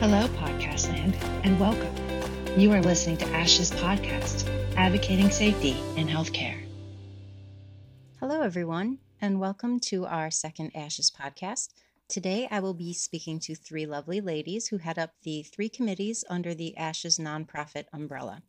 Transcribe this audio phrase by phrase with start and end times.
[0.00, 1.14] Hello, Podcast Land,
[1.44, 1.94] and welcome.
[2.58, 6.58] You are listening to ASHES podcast, advocating safety in healthcare.
[8.18, 11.74] Hello, everyone, and welcome to our second ASHES podcast.
[12.08, 16.24] Today, I will be speaking to three lovely ladies who head up the three committees
[16.30, 18.42] under the ASHES nonprofit umbrella.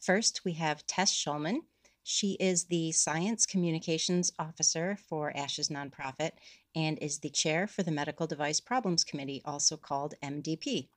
[0.00, 1.58] First, we have Tess Schulman.
[2.02, 6.32] She is the Science Communications Officer for ASH's nonprofit
[6.74, 10.88] and is the chair for the Medical Device Problems Committee, also called MDP.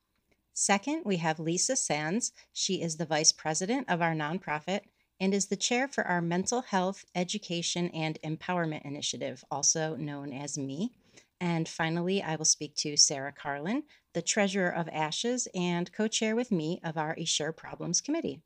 [0.62, 2.34] Second, we have Lisa Sands.
[2.52, 4.82] She is the vice president of our nonprofit
[5.18, 10.58] and is the chair for our Mental Health Education and Empowerment Initiative, also known as
[10.58, 10.92] ME.
[11.40, 16.36] And finally, I will speak to Sarah Carlin, the treasurer of ASHES and co chair
[16.36, 18.42] with me of our Essure Problems Committee.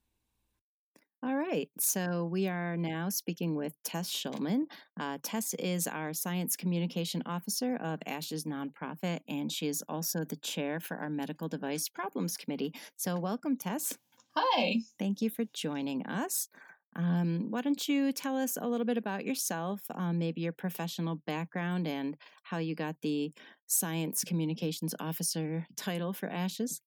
[1.23, 4.63] All right, so we are now speaking with Tess Schulman.
[4.99, 10.35] Uh, Tess is our Science Communication Officer of ASHES nonprofit, and she is also the
[10.35, 12.73] chair for our Medical Device Problems Committee.
[12.97, 13.97] So, welcome, Tess.
[14.35, 14.81] Hi.
[14.99, 16.49] Thank you for joining us.
[16.97, 21.15] Um, why don't you tell us a little bit about yourself, um, maybe your professional
[21.25, 23.31] background, and how you got the
[23.65, 26.81] Science Communications Officer title for ASHES?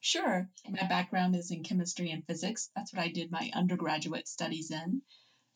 [0.00, 0.50] Sure.
[0.68, 2.70] My background is in chemistry and physics.
[2.74, 5.02] That's what I did my undergraduate studies in.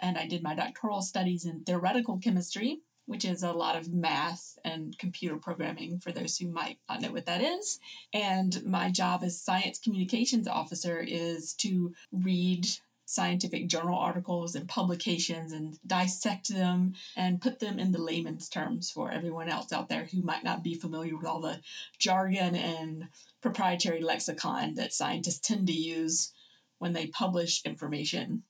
[0.01, 4.59] And I did my doctoral studies in theoretical chemistry, which is a lot of math
[4.65, 7.81] and computer programming for those who might not know what that is.
[8.13, 12.67] And my job as science communications officer is to read
[13.13, 18.91] scientific journal articles and publications and dissect them and put them in the layman's terms
[18.91, 21.61] for everyone else out there who might not be familiar with all the
[21.99, 23.07] jargon and
[23.43, 26.33] proprietary lexicon that scientists tend to use
[26.79, 28.43] when they publish information.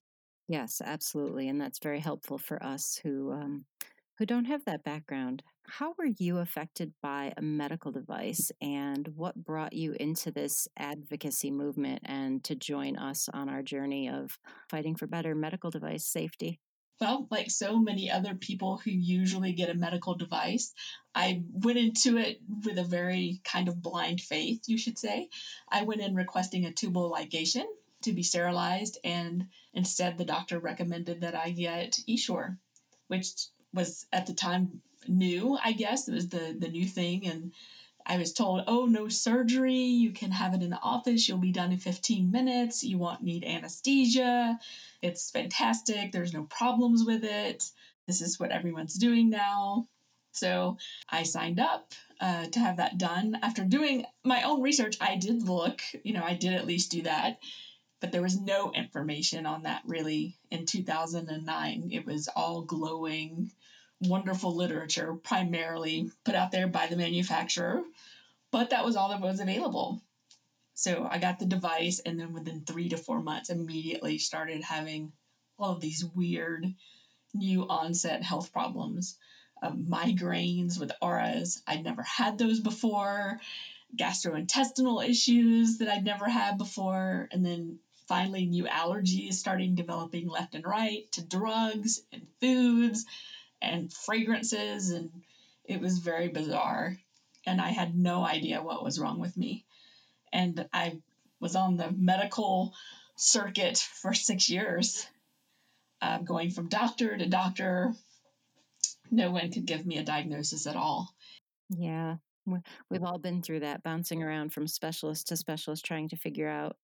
[0.47, 1.49] Yes, absolutely.
[1.49, 3.65] And that's very helpful for us who um,
[4.19, 5.43] who don't have that background.
[5.67, 11.51] How were you affected by a medical device and what brought you into this advocacy
[11.51, 16.61] movement and to join us on our journey of fighting for better medical device safety?
[17.01, 20.73] Well, like so many other people who usually get a medical device,
[21.15, 25.29] I went into it with a very kind of blind faith, you should say.
[25.69, 27.65] I went in requesting a tubal ligation
[28.03, 32.59] to be sterilized, and instead the doctor recommended that I get Essure,
[33.09, 33.33] which
[33.73, 36.09] was at the time new, I guess.
[36.09, 37.27] It was the, the new thing.
[37.27, 37.53] And
[38.05, 39.75] I was told, oh, no surgery.
[39.75, 41.29] You can have it in the office.
[41.29, 42.83] You'll be done in 15 minutes.
[42.83, 44.59] You won't need anesthesia.
[45.01, 46.13] It's fantastic.
[46.13, 47.65] There's no problems with it.
[48.07, 49.87] This is what everyone's doing now.
[50.33, 50.79] So
[51.09, 53.39] I signed up uh, to have that done.
[53.43, 57.03] After doing my own research, I did look, you know, I did at least do
[57.03, 57.39] that
[58.03, 61.91] but there was no information on that really in 2009.
[61.93, 63.53] It was all glowing,
[64.01, 67.81] wonderful literature, primarily put out there by the manufacturer,
[68.51, 70.03] but that was all that was available.
[70.75, 75.13] So I got the device, and then within three to four months, immediately started having
[75.57, 76.75] all of these weird
[77.35, 79.17] new onset health problems.
[79.63, 81.63] Um, migraines with auras.
[81.69, 83.39] I'd never had those before
[83.97, 90.55] gastrointestinal issues that I'd never had before, and then finally new allergies starting developing left
[90.55, 93.05] and right to drugs and foods
[93.61, 95.11] and fragrances and
[95.65, 96.97] it was very bizarre.
[97.47, 99.65] And i had no idea what was wrong with me.
[100.33, 100.99] And i
[101.41, 102.73] was on the medical
[103.17, 105.07] circuit for six years
[106.03, 107.95] uh, going from doctor to doctor.
[109.11, 111.15] No one could give me a diagnosis at all.
[111.71, 112.17] Yeah.
[112.91, 116.77] We've all been through that bouncing around from specialist to specialist trying to figure out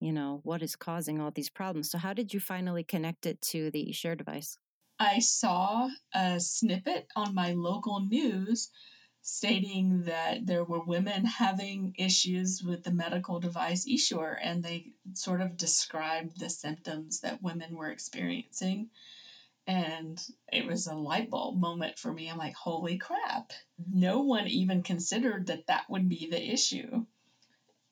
[0.00, 1.90] you know, what is causing all these problems.
[1.90, 4.58] So, how did you finally connect it to the Essure device?
[4.98, 8.70] I saw a snippet on my local news
[9.22, 15.42] stating that there were women having issues with the medical device Essure, and they sort
[15.42, 18.88] of described the symptoms that women were experiencing.
[19.66, 22.28] And it was a light bulb moment for me.
[22.28, 23.52] I'm like, holy crap.
[23.92, 27.04] No one even considered that that would be the issue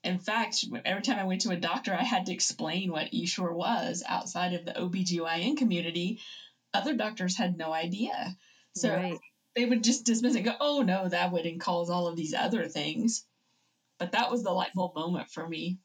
[0.08, 3.52] in fact, every time I went to a doctor, I had to explain what Essure
[3.52, 6.20] was outside of the OBGYN community.
[6.72, 8.36] Other doctors had no idea.
[8.74, 9.18] So right.
[9.54, 12.32] they would just dismiss it and go, oh, no, that wouldn't cause all of these
[12.32, 13.26] other things.
[13.98, 15.78] But that was the light bulb moment for me.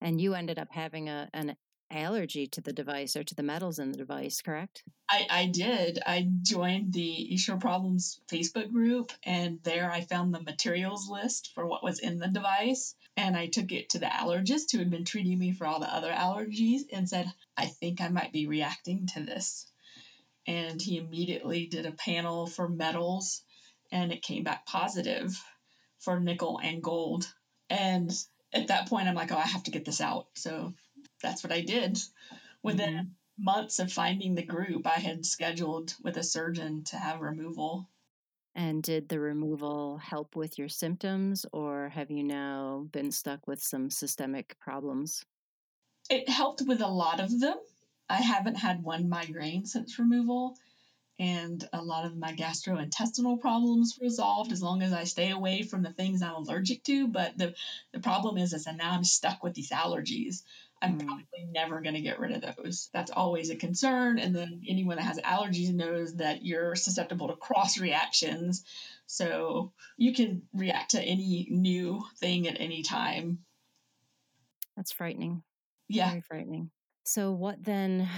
[0.00, 1.56] And you ended up having a, an
[1.90, 4.82] allergy to the device or to the metals in the device, correct?
[5.08, 5.98] I, I did.
[6.06, 11.66] I joined the Essure Problems Facebook group, and there I found the materials list for
[11.66, 12.94] what was in the device.
[13.16, 15.92] And I took it to the allergist who had been treating me for all the
[15.92, 19.66] other allergies and said, I think I might be reacting to this.
[20.46, 23.42] And he immediately did a panel for metals,
[23.90, 25.34] and it came back positive
[25.98, 27.26] for nickel and gold.
[27.70, 28.12] And
[28.52, 30.28] at that point, I'm like, oh, I have to get this out.
[30.34, 30.74] So
[31.22, 31.98] that's what I did.
[32.62, 33.44] Within mm-hmm.
[33.44, 37.88] months of finding the group, I had scheduled with a surgeon to have removal.
[38.56, 43.62] And did the removal help with your symptoms, or have you now been stuck with
[43.62, 45.26] some systemic problems?
[46.08, 47.58] It helped with a lot of them.
[48.08, 50.56] I haven't had one migraine since removal
[51.18, 55.82] and a lot of my gastrointestinal problems resolved as long as I stay away from
[55.82, 57.08] the things I'm allergic to.
[57.08, 57.54] But the,
[57.92, 60.42] the problem is, is that now I'm stuck with these allergies.
[60.82, 61.06] I'm mm.
[61.06, 62.90] probably never going to get rid of those.
[62.92, 64.18] That's always a concern.
[64.18, 68.64] And then anyone that has allergies knows that you're susceptible to cross reactions.
[69.06, 73.38] So you can react to any new thing at any time.
[74.76, 75.42] That's frightening.
[75.88, 76.10] Yeah.
[76.10, 76.70] Very frightening.
[77.04, 78.08] So what then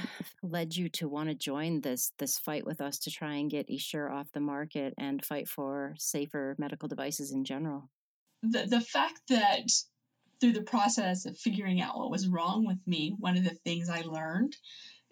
[0.42, 3.70] led you to want to join this this fight with us to try and get
[3.70, 7.90] Essure off the market and fight for safer medical devices in general?
[8.42, 9.70] The the fact that
[10.40, 13.88] through the process of figuring out what was wrong with me, one of the things
[13.88, 14.56] I learned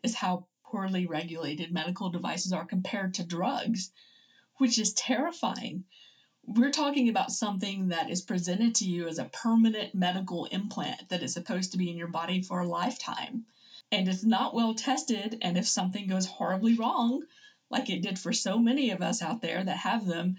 [0.02, 3.90] is how poorly regulated medical devices are compared to drugs,
[4.58, 5.84] which is terrifying.
[6.44, 11.22] We're talking about something that is presented to you as a permanent medical implant that
[11.22, 13.46] is supposed to be in your body for a lifetime
[13.92, 15.38] and it's not well tested.
[15.42, 17.22] And if something goes horribly wrong,
[17.70, 20.36] like it did for so many of us out there that have them,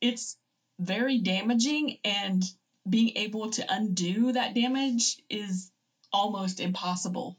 [0.00, 0.36] it's
[0.78, 1.98] very damaging.
[2.04, 2.42] And
[2.88, 5.70] being able to undo that damage is
[6.12, 7.36] almost impossible.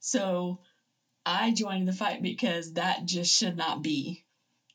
[0.00, 0.60] So
[1.24, 4.24] I joined the fight because that just should not be.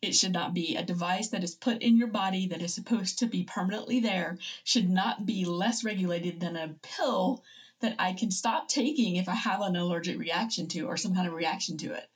[0.01, 0.75] It should not be.
[0.75, 4.37] A device that is put in your body that is supposed to be permanently there
[4.63, 7.43] should not be less regulated than a pill
[7.79, 11.27] that I can stop taking if I have an allergic reaction to or some kind
[11.27, 12.07] of reaction to it.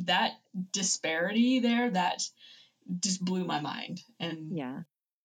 [0.00, 0.32] That
[0.72, 2.28] disparity there, that
[3.00, 4.02] just blew my mind.
[4.20, 4.80] And yeah.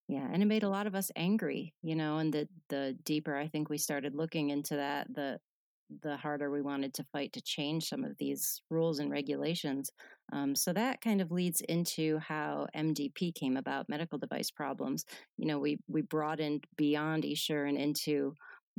[0.09, 3.37] Yeah, and it made a lot of us angry, you know, and the the deeper
[3.37, 5.39] I think we started looking into that, the
[6.03, 9.91] the harder we wanted to fight to change some of these rules and regulations.
[10.33, 15.05] Um, so that kind of leads into how MDP came about, medical device problems.
[15.37, 18.35] You know, we we broadened beyond Essure and into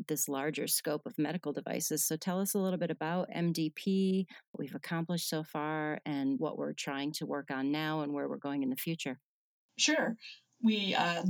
[0.09, 2.05] this larger scope of medical devices.
[2.06, 6.59] So tell us a little bit about MDP, what we've accomplished so far, and what
[6.59, 9.21] we're trying to work on now and where we're going in the future.
[9.79, 10.17] Sure.
[10.62, 11.25] We uh,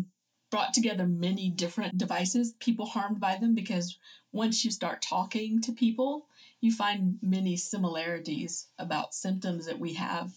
[0.50, 3.96] brought together many different devices, people harmed by them, because
[4.32, 6.26] once you start talking to people,
[6.60, 10.32] you find many similarities about symptoms that we have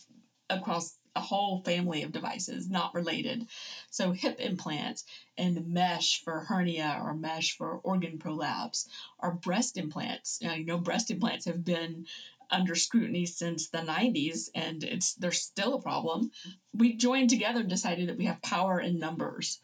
[0.49, 3.47] across a whole family of devices not related.
[3.91, 5.03] So hip implants
[5.37, 8.87] and mesh for hernia or mesh for organ prolapse
[9.19, 10.41] or breast implants.
[10.41, 12.07] Know, you know breast implants have been
[12.53, 16.31] under scrutiny since the 90s and it's they're still a problem.
[16.73, 19.59] We joined together and decided that we have power in numbers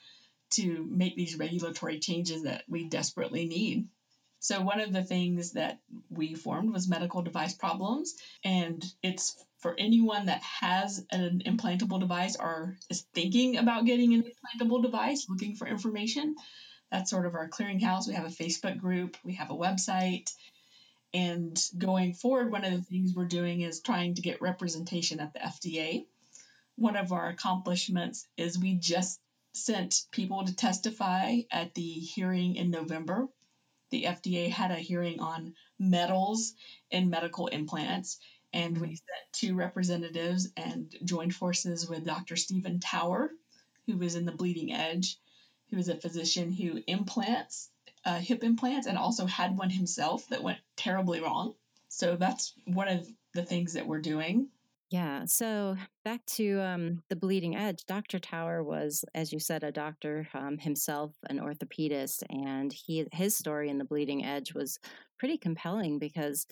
[0.51, 3.87] to make these regulatory changes that we desperately need.
[4.39, 9.75] So one of the things that we formed was medical device problems and it's for
[9.77, 15.55] anyone that has an implantable device or is thinking about getting an implantable device, looking
[15.55, 16.35] for information.
[16.91, 18.07] That's sort of our clearinghouse.
[18.07, 20.31] We have a Facebook group, we have a website.
[21.13, 25.33] And going forward, one of the things we're doing is trying to get representation at
[25.33, 26.05] the FDA.
[26.75, 29.19] One of our accomplishments is we just
[29.53, 33.27] sent people to testify at the hearing in November.
[33.89, 36.53] The FDA had a hearing on metals
[36.91, 38.19] in medical implants,
[38.53, 42.35] and we sent two representatives and joined forces with Dr.
[42.35, 43.31] Stephen Tower,
[43.87, 45.17] who was in the Bleeding Edge,
[45.71, 47.69] who is a physician who implants
[48.05, 51.53] uh, hip implants and also had one himself that went terribly wrong.
[51.89, 54.47] So that's one of the things that we're doing.
[54.89, 55.25] Yeah.
[55.25, 58.17] So back to um, the bleeding edge, Dr.
[58.17, 63.69] Tower was, as you said, a doctor um, himself, an orthopedist, and he his story
[63.69, 64.79] in the bleeding edge was
[65.19, 66.47] pretty compelling because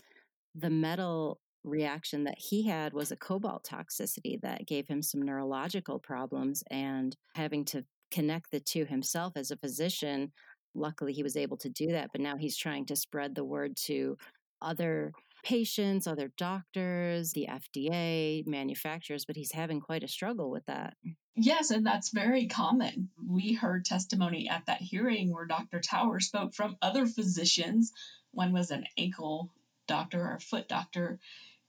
[0.54, 6.00] the metal reaction that he had was a cobalt toxicity that gave him some neurological
[6.00, 10.32] problems and having to connect the two himself as a physician
[10.78, 13.76] luckily he was able to do that but now he's trying to spread the word
[13.76, 14.18] to
[14.62, 15.12] other
[15.44, 20.96] patients other doctors the FDA manufacturers but he's having quite a struggle with that
[21.36, 25.80] yes and that's very common we heard testimony at that hearing where Dr.
[25.80, 27.92] Tower spoke from other physicians
[28.32, 29.52] one was an ankle
[29.88, 31.20] doctor or foot doctor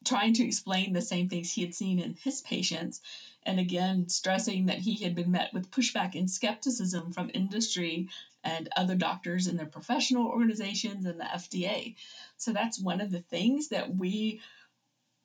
[0.04, 3.00] trying to explain the same things he had seen in his patients,
[3.44, 8.08] and again stressing that he had been met with pushback and skepticism from industry
[8.45, 11.97] and other doctors in their professional organizations and the FDA.
[12.37, 14.40] So that's one of the things that we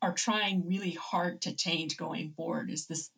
[0.01, 3.09] are trying really hard to change going forward is this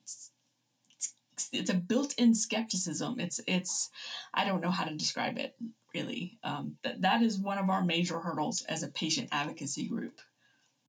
[1.52, 3.20] it's a built-in skepticism.
[3.20, 3.90] It's it's
[4.34, 5.56] I don't know how to describe it
[5.94, 6.38] really.
[6.44, 10.22] Um, that that is one of our major hurdles as a patient advocacy group.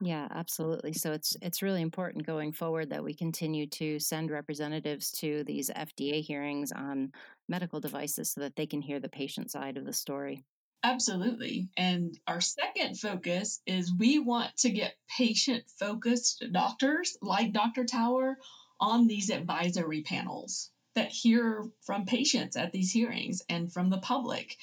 [0.00, 0.92] Yeah, absolutely.
[0.92, 5.70] So it's it's really important going forward that we continue to send representatives to these
[5.70, 7.12] FDA hearings on
[7.48, 10.44] medical devices so that they can hear the patient side of the story.
[10.82, 11.68] Absolutely.
[11.76, 17.84] And our second focus is we want to get patient focused doctors like Dr.
[17.84, 18.38] Tower
[18.78, 24.56] on these advisory panels that hear from patients at these hearings and from the public.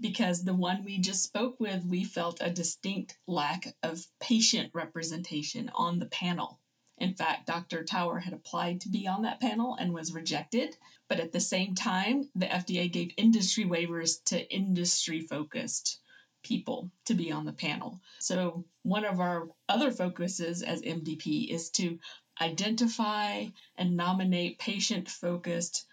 [0.00, 5.70] Because the one we just spoke with, we felt a distinct lack of patient representation
[5.74, 6.58] on the panel.
[6.98, 7.84] In fact, Dr.
[7.84, 10.76] Tower had applied to be on that panel and was rejected.
[11.08, 16.00] But at the same time, the FDA gave industry waivers to industry focused
[16.42, 18.00] people to be on the panel.
[18.18, 21.98] So, one of our other focuses as MDP is to
[22.40, 23.46] identify
[23.76, 25.86] and nominate patient focused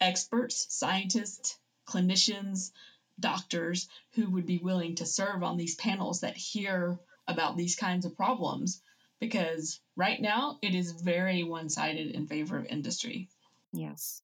[0.00, 2.70] experts, scientists, clinicians,
[3.18, 8.06] doctors who would be willing to serve on these panels that hear about these kinds
[8.06, 8.80] of problems
[9.20, 13.28] because right now it is very one sided in favor of industry.
[13.72, 14.22] Yes,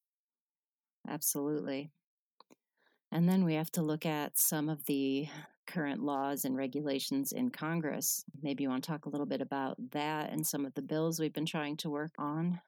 [1.08, 1.90] absolutely.
[3.10, 5.28] And then we have to look at some of the
[5.66, 8.24] current laws and regulations in Congress.
[8.42, 11.18] Maybe you want to talk a little bit about that and some of the bills
[11.18, 12.60] we've been trying to work on.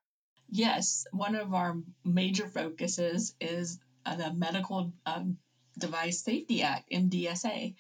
[0.48, 5.38] Yes, one of our major focuses is uh, the Medical um,
[5.78, 7.74] Device Safety Act, MDSA.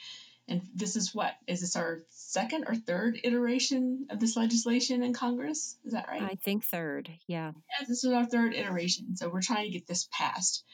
[0.48, 1.34] And this is what?
[1.48, 5.76] Is this our second or third iteration of this legislation in Congress?
[5.84, 6.22] Is that right?
[6.22, 7.48] I think third, yeah.
[7.48, 9.16] Yeah, this is our third iteration.
[9.16, 10.64] So we're trying to get this passed.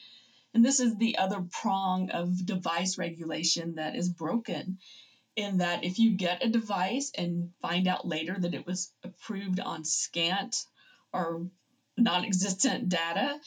[0.53, 4.77] And this is the other prong of device regulation that is broken
[5.35, 9.59] in that if you get a device and find out later that it was approved
[9.59, 10.55] on scant
[11.11, 11.47] or
[11.97, 13.39] non existent data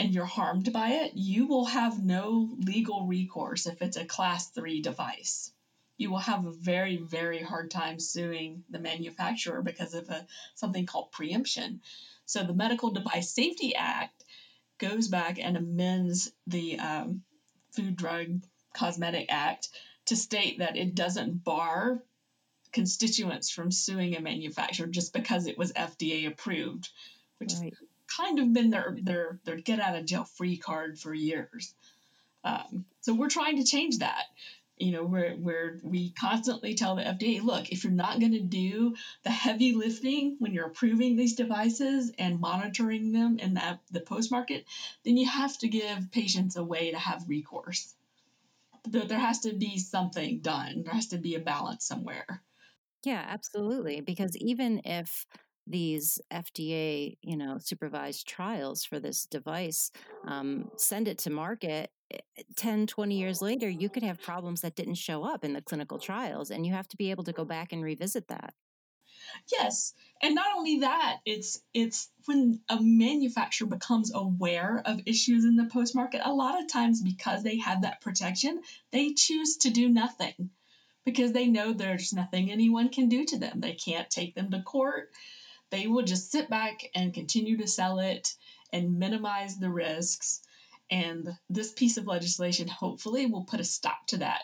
[0.00, 4.48] and you're harmed by it, you will have no legal recourse if it's a class
[4.48, 5.52] three device.
[5.98, 10.86] You will have a very, very hard time suing the manufacturer because of a, something
[10.86, 11.82] called preemption.
[12.24, 14.24] So, the Medical Device Safety Act
[14.78, 17.22] goes back and amends the um,
[17.72, 18.40] Food, Drug,
[18.72, 19.68] Cosmetic Act
[20.06, 22.02] to state that it doesn't bar
[22.72, 26.88] constituents from suing a manufacturer just because it was FDA approved,
[27.36, 27.74] which right.
[28.16, 31.74] Kind of been their their their get out of jail free card for years.
[32.44, 34.24] Um, so we're trying to change that
[34.80, 38.40] you know where where we constantly tell the FDA, look, if you're not going to
[38.40, 44.00] do the heavy lifting when you're approving these devices and monitoring them in that the
[44.00, 44.64] post market,
[45.04, 47.94] then you have to give patients a way to have recourse.
[48.88, 50.82] There, there has to be something done.
[50.84, 52.42] There has to be a balance somewhere.
[53.04, 54.00] Yeah, absolutely.
[54.00, 55.26] Because even if
[55.70, 59.90] these FDA, you know, supervised trials for this device,
[60.26, 61.90] um, send it to market
[62.56, 65.98] 10, 20 years later, you could have problems that didn't show up in the clinical
[65.98, 68.54] trials, and you have to be able to go back and revisit that.
[69.52, 75.56] Yes, and not only that, it's it's when a manufacturer becomes aware of issues in
[75.56, 76.22] the post market.
[76.24, 78.60] A lot of times, because they have that protection,
[78.90, 80.50] they choose to do nothing
[81.04, 83.60] because they know there's nothing anyone can do to them.
[83.60, 85.10] They can't take them to court.
[85.70, 88.34] They will just sit back and continue to sell it
[88.72, 90.42] and minimize the risks
[90.90, 94.42] and this piece of legislation hopefully will put a stop to that.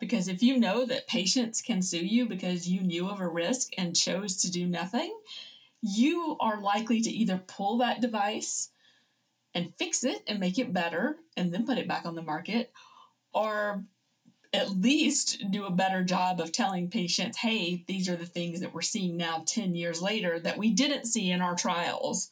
[0.00, 3.72] Because if you know that patients can sue you because you knew of a risk
[3.76, 5.12] and chose to do nothing,
[5.82, 8.70] you are likely to either pull that device
[9.54, 12.70] and fix it and make it better and then put it back on the market,
[13.34, 13.84] or
[14.52, 18.72] at least do a better job of telling patients, hey, these are the things that
[18.72, 22.30] we're seeing now 10 years later that we didn't see in our trials.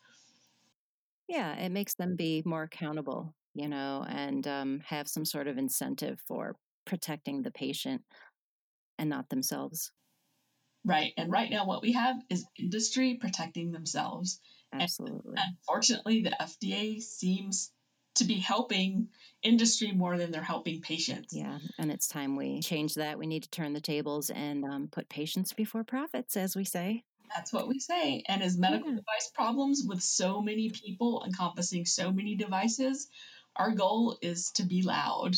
[1.29, 5.59] Yeah, it makes them be more accountable, you know, and um, have some sort of
[5.59, 6.57] incentive for
[6.87, 8.03] protecting the patient
[8.99, 9.91] and not themselves.
[10.85, 11.13] Right.
[11.17, 14.41] And right now, what we have is industry protecting themselves.
[14.73, 15.35] Absolutely.
[15.37, 17.73] And unfortunately, the FDA seems
[18.17, 19.09] to be helping
[19.43, 21.35] industry more than they're helping patients.
[21.35, 21.59] Yeah.
[21.79, 23.19] And it's time we change that.
[23.19, 27.05] We need to turn the tables and um, put patients before profits, as we say.
[27.35, 28.23] That's what we say.
[28.29, 28.97] And as medical yeah.
[28.97, 33.09] device problems with so many people encompassing so many devices,
[33.55, 35.37] our goal is to be loud.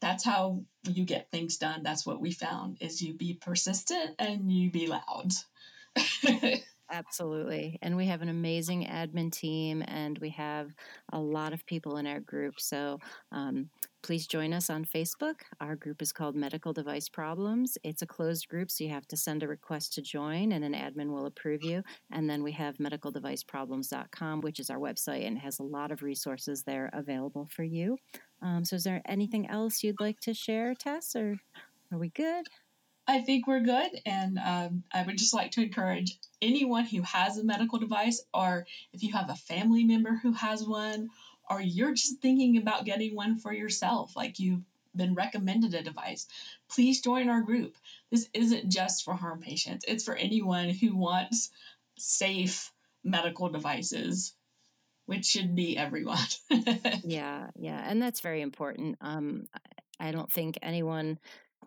[0.00, 1.82] That's how you get things done.
[1.82, 5.32] That's what we found is you be persistent and you be loud.
[6.94, 7.76] Absolutely.
[7.82, 10.70] And we have an amazing admin team and we have
[11.12, 12.60] a lot of people in our group.
[12.60, 13.00] So
[13.32, 13.68] um,
[14.04, 15.40] please join us on Facebook.
[15.60, 17.76] Our group is called Medical Device Problems.
[17.82, 20.72] It's a closed group, so you have to send a request to join and an
[20.72, 21.82] admin will approve you.
[22.12, 26.62] And then we have medicaldeviceproblems.com, which is our website and has a lot of resources
[26.62, 27.98] there available for you.
[28.40, 31.38] Um, so is there anything else you'd like to share, Tess, or
[31.92, 32.46] are we good?
[33.06, 34.00] I think we're good.
[34.06, 38.66] And um, I would just like to encourage anyone who has a medical device, or
[38.92, 41.10] if you have a family member who has one,
[41.48, 44.62] or you're just thinking about getting one for yourself, like you've
[44.96, 46.26] been recommended a device,
[46.70, 47.74] please join our group.
[48.10, 51.50] This isn't just for harm patients, it's for anyone who wants
[51.96, 54.34] safe medical devices
[55.06, 56.16] which should be everyone.
[57.04, 58.96] yeah, yeah, and that's very important.
[59.00, 59.44] Um,
[60.00, 61.18] I don't think anyone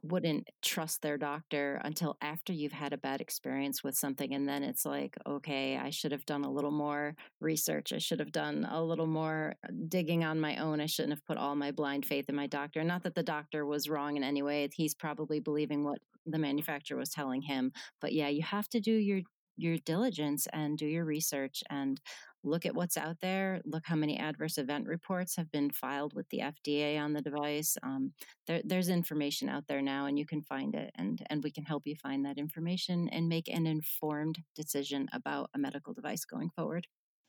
[0.03, 4.63] wouldn't trust their doctor until after you've had a bad experience with something and then
[4.63, 7.93] it's like okay i should have done a little more research.
[7.93, 10.81] I should have done a little more uh, digging on my own.
[10.81, 12.83] I shouldn't have put all my blind faith in my doctor.
[12.83, 16.97] Not that the doctor was wrong in any way he's probably believing what the manufacturer
[16.97, 19.21] was telling him but yeah you have to do your
[19.55, 21.99] your diligence and do your research and
[22.43, 26.27] look at what's out there look how many adverse event reports have been filed with
[26.29, 28.13] the fda on the device um,
[28.47, 31.63] there, there's information out there now and you can find it and and we can
[31.63, 36.49] help you find that information and make an informed decision about a medical device going
[36.55, 36.87] forward.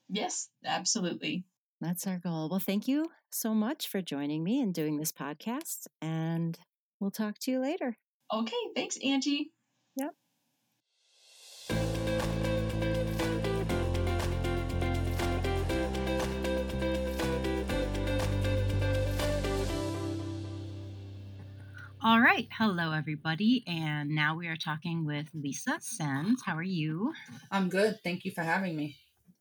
[0.09, 1.45] Yes absolutely.
[1.81, 2.49] That's our goal.
[2.49, 6.59] Well thank you so much for joining me and doing this podcast and
[7.01, 7.97] we'll talk to you later.
[8.33, 9.53] Okay thanks angie.
[9.97, 10.15] Yep
[22.01, 22.47] All right.
[22.57, 23.65] Hello, everybody.
[23.67, 26.41] And now we are talking with Lisa Sens.
[26.47, 27.13] How are you?
[27.51, 27.99] I'm good.
[28.05, 28.95] Thank you for having me.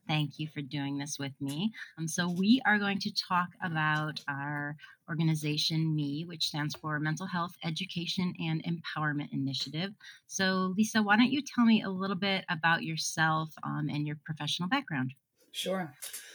[0.07, 1.71] Thank you for doing this with me.
[1.99, 4.75] Um, so, we are going to talk about our
[5.07, 9.91] organization, ME, which stands for Mental Health Education and Empowerment Initiative.
[10.25, 14.17] So, Lisa, why don't you tell me a little bit about yourself um, and your
[14.25, 15.13] professional background?
[15.51, 15.93] Sure.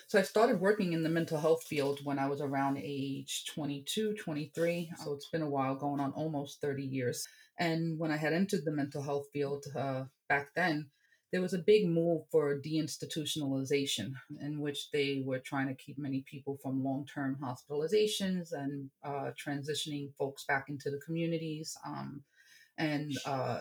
[0.08, 4.14] So I started working in the mental health field when I was around age 22,
[4.14, 4.92] 23.
[5.02, 7.26] So it's been a while, going on almost 30 years.
[7.58, 10.90] And when I had entered the mental health field uh, back then,
[11.32, 16.22] there was a big move for deinstitutionalization, in which they were trying to keep many
[16.30, 21.74] people from long term hospitalizations and uh, transitioning folks back into the communities.
[21.86, 22.22] Um,
[22.76, 23.60] and uh,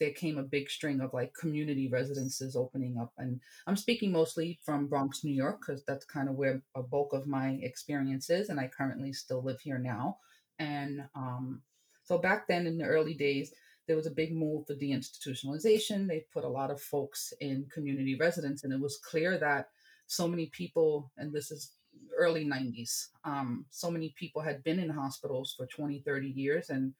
[0.00, 3.12] there came a big string of like community residences opening up.
[3.18, 7.12] And I'm speaking mostly from Bronx, New York, because that's kind of where a bulk
[7.12, 8.48] of my experience is.
[8.48, 10.18] And I currently still live here now.
[10.58, 11.62] And um,
[12.04, 13.52] so back then in the early days,
[13.88, 16.06] there was a big move for deinstitutionalization.
[16.06, 19.70] They put a lot of folks in community residence, and it was clear that
[20.06, 21.72] so many people, and this is
[22.16, 26.92] early 90s, um, so many people had been in hospitals for 20, 30 years, and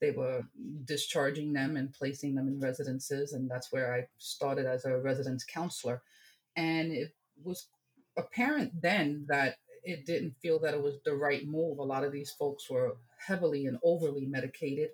[0.00, 0.42] they were
[0.84, 5.44] discharging them and placing them in residences and that's where i started as a residence
[5.44, 6.02] counselor.
[6.56, 7.68] And it was
[8.16, 11.78] apparent then that it didn't feel that it was the right move.
[11.78, 14.90] A lot of these folks were heavily and overly medicated.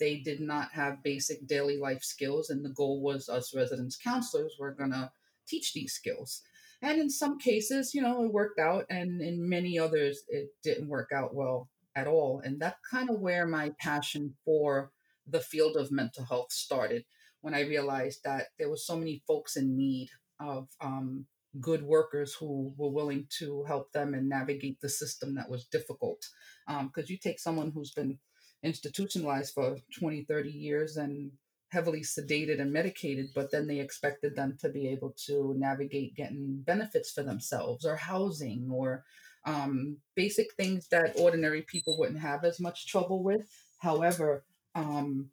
[0.00, 4.56] They did not have basic daily life skills and the goal was us residence counselors
[4.58, 5.10] were going to
[5.46, 6.42] teach these skills.
[6.80, 10.88] And in some cases you know it worked out and in many others it didn't
[10.88, 12.40] work out well at all.
[12.44, 14.90] And that kind of where my passion for
[15.26, 17.04] the field of mental health started
[17.42, 20.08] when I realized that there were so many folks in need
[20.40, 21.26] of um,
[21.60, 26.26] good workers who were willing to help them and navigate the system that was difficult.
[26.66, 28.18] Because um, you take someone who's been
[28.62, 31.32] institutionalized for 20, 30 years and
[31.70, 36.62] heavily sedated and medicated, but then they expected them to be able to navigate getting
[36.64, 39.04] benefits for themselves or housing or
[39.44, 43.46] um, basic things that ordinary people wouldn't have as much trouble with.
[43.80, 45.30] However, um,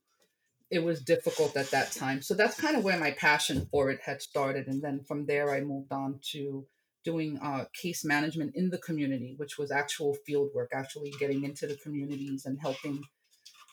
[0.71, 2.21] it was difficult at that time.
[2.21, 4.67] So that's kind of where my passion for it had started.
[4.67, 6.65] And then from there, I moved on to
[7.03, 11.65] doing uh, case management in the community, which was actual field work, actually getting into
[11.65, 13.01] the communities and helping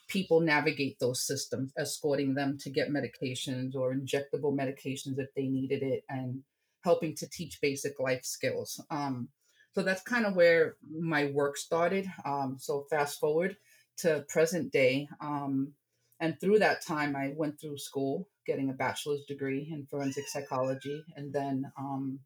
[0.09, 5.83] people navigate those systems, escorting them to get medications or injectable medications if they needed
[5.83, 6.43] it, and
[6.85, 8.81] helping to teach basic life skills.
[8.91, 9.29] Um,
[9.77, 12.11] so that's kind of where my work started.
[12.25, 13.59] Um, so fast forward
[13.99, 15.07] to present day.
[15.21, 15.75] Um,
[16.19, 21.05] and through that time, I went through school, getting a bachelor's degree in forensic psychology.
[21.15, 22.21] And then um,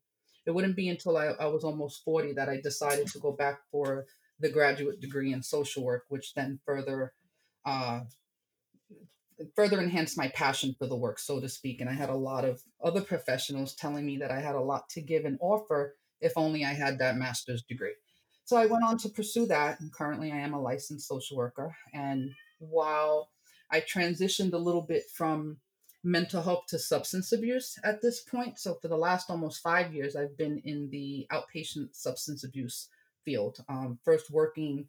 [0.47, 3.59] it wouldn't be until I, I, was almost 40 that I decided to go back
[3.73, 4.07] for
[4.39, 7.15] the graduate degree in social work, which then further
[7.67, 8.03] uh,
[9.57, 11.81] further enhanced my passion for the work, so to speak.
[11.81, 14.89] And I had a lot of other professionals telling me that I had a lot
[14.91, 17.95] to give and offer if only I had that master's degree.
[18.45, 19.81] So I went on to pursue that.
[19.81, 21.77] And currently I am a licensed social worker.
[21.95, 23.31] And while
[23.71, 25.59] I transitioned a little bit from
[26.03, 28.59] mental health to substance abuse at this point.
[28.59, 32.89] So for the last almost five years, I've been in the outpatient substance abuse
[33.25, 33.59] field.
[33.69, 34.89] Um, first working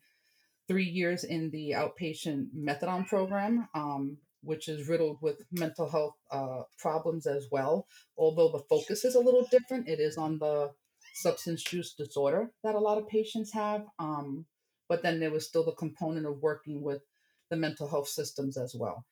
[0.67, 6.63] three years in the outpatient methadone program, um, which is riddled with mental health uh,
[6.79, 7.87] problems as well.
[8.17, 10.71] Although the focus is a little different, it is on the
[11.13, 13.85] substance use disorder that a lot of patients have.
[13.99, 14.45] Um,
[14.87, 17.01] but then there was still the component of working with
[17.49, 19.05] the mental health systems as well.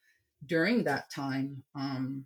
[0.46, 2.26] During that time, um,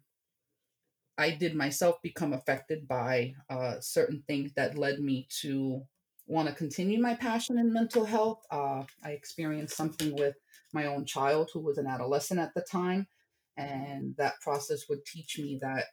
[1.18, 5.84] I did myself become affected by uh, certain things that led me to
[6.26, 8.44] want to continue my passion in mental health.
[8.50, 10.36] Uh, I experienced something with
[10.74, 13.08] my own child who was an adolescent at the time.
[13.58, 15.86] And that process would teach me that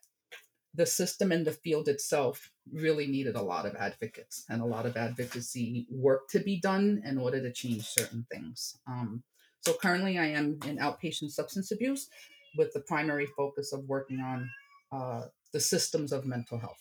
[0.74, 4.86] the system and the field itself really needed a lot of advocates and a lot
[4.86, 8.78] of advocacy work to be done in order to change certain things.
[8.86, 9.22] Um,
[9.62, 12.08] so currently, I am in outpatient substance abuse
[12.56, 14.50] with the primary focus of working on
[14.92, 16.80] uh, the systems of mental health.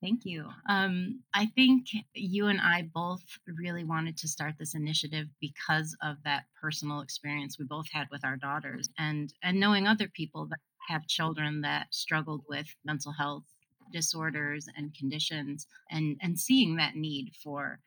[0.00, 0.48] Thank you.
[0.68, 6.16] Um, I think you and I both really wanted to start this initiative because of
[6.24, 10.58] that personal experience we both had with our daughters, and and knowing other people that
[10.88, 13.44] have children that struggled with mental health
[13.92, 17.80] disorders and conditions, and and seeing that need for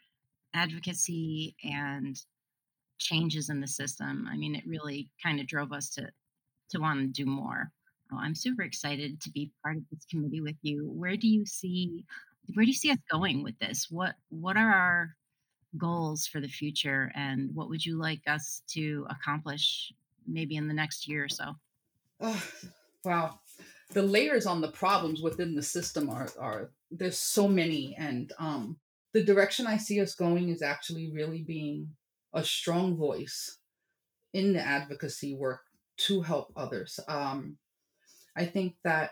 [0.53, 2.17] advocacy and
[2.97, 4.27] changes in the system.
[4.31, 6.11] I mean, it really kind of drove us to
[6.69, 7.71] to want to do more.
[8.11, 10.89] I'm super excited to be part of this committee with you.
[10.89, 12.05] Where do you see
[12.53, 13.89] where do you see us going with this?
[13.89, 15.15] What what are our
[15.77, 19.93] goals for the future and what would you like us to accomplish
[20.27, 21.55] maybe in the next year or so?
[22.19, 22.43] Oh,
[23.05, 23.39] wow.
[23.91, 28.77] The layers on the problems within the system are are there's so many and um
[29.13, 31.91] the direction I see us going is actually really being
[32.33, 33.59] a strong voice
[34.33, 35.61] in the advocacy work
[35.97, 36.99] to help others.
[37.07, 37.57] Um,
[38.35, 39.11] I think that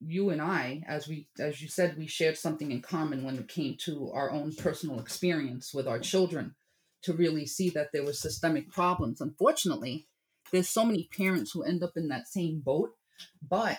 [0.00, 3.48] you and I, as we as you said, we shared something in common when it
[3.48, 6.56] came to our own personal experience with our children
[7.02, 9.20] to really see that there were systemic problems.
[9.20, 10.08] Unfortunately,
[10.54, 12.90] there's so many parents who end up in that same boat,
[13.46, 13.78] but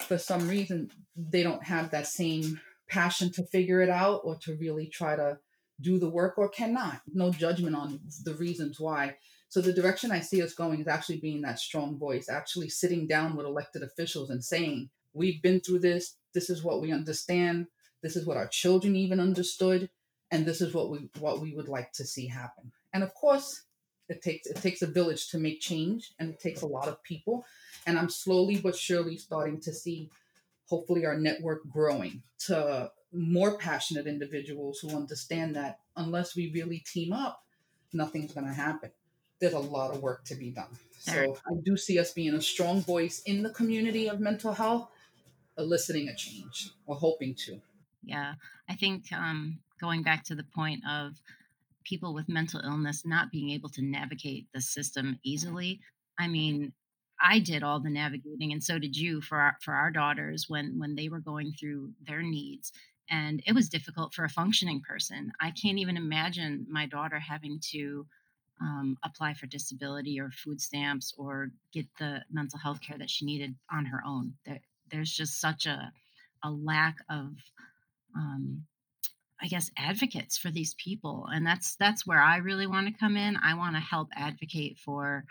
[0.00, 4.56] for some reason they don't have that same passion to figure it out or to
[4.56, 5.38] really try to
[5.80, 7.00] do the work or cannot.
[7.14, 9.18] No judgment on the reasons why.
[9.48, 13.06] So the direction I see us going is actually being that strong voice, actually sitting
[13.06, 16.16] down with elected officials and saying, we've been through this.
[16.34, 17.66] This is what we understand.
[18.02, 19.90] This is what our children even understood.
[20.32, 22.72] And this is what we what we would like to see happen.
[22.92, 23.64] And of course,
[24.10, 27.02] it takes it takes a village to make change and it takes a lot of
[27.02, 27.46] people.
[27.86, 30.10] And I'm slowly but surely starting to see
[30.68, 37.12] hopefully our network growing to more passionate individuals who understand that unless we really team
[37.12, 37.42] up,
[37.92, 38.90] nothing's going to happen
[39.40, 40.68] there's a lot of work to be done.
[40.98, 44.88] So I do see us being a strong voice in the community of mental health,
[45.56, 47.60] eliciting a change or hoping to.
[48.04, 48.34] Yeah,
[48.68, 51.14] I think um, going back to the point of
[51.84, 55.80] people with mental illness not being able to navigate the system easily.
[56.18, 56.72] I mean,
[57.22, 60.78] I did all the navigating, and so did you for our, for our daughters when
[60.78, 62.72] when they were going through their needs,
[63.10, 65.32] and it was difficult for a functioning person.
[65.40, 68.06] I can't even imagine my daughter having to
[68.60, 73.24] um, apply for disability or food stamps or get the mental health care that she
[73.24, 74.34] needed on her own.
[74.44, 75.92] There, there's just such a,
[76.44, 77.32] a lack of,
[78.14, 78.64] um,
[79.42, 83.16] I guess, advocates for these people, and that's that's where I really want to come
[83.16, 83.36] in.
[83.36, 85.24] I want to help advocate for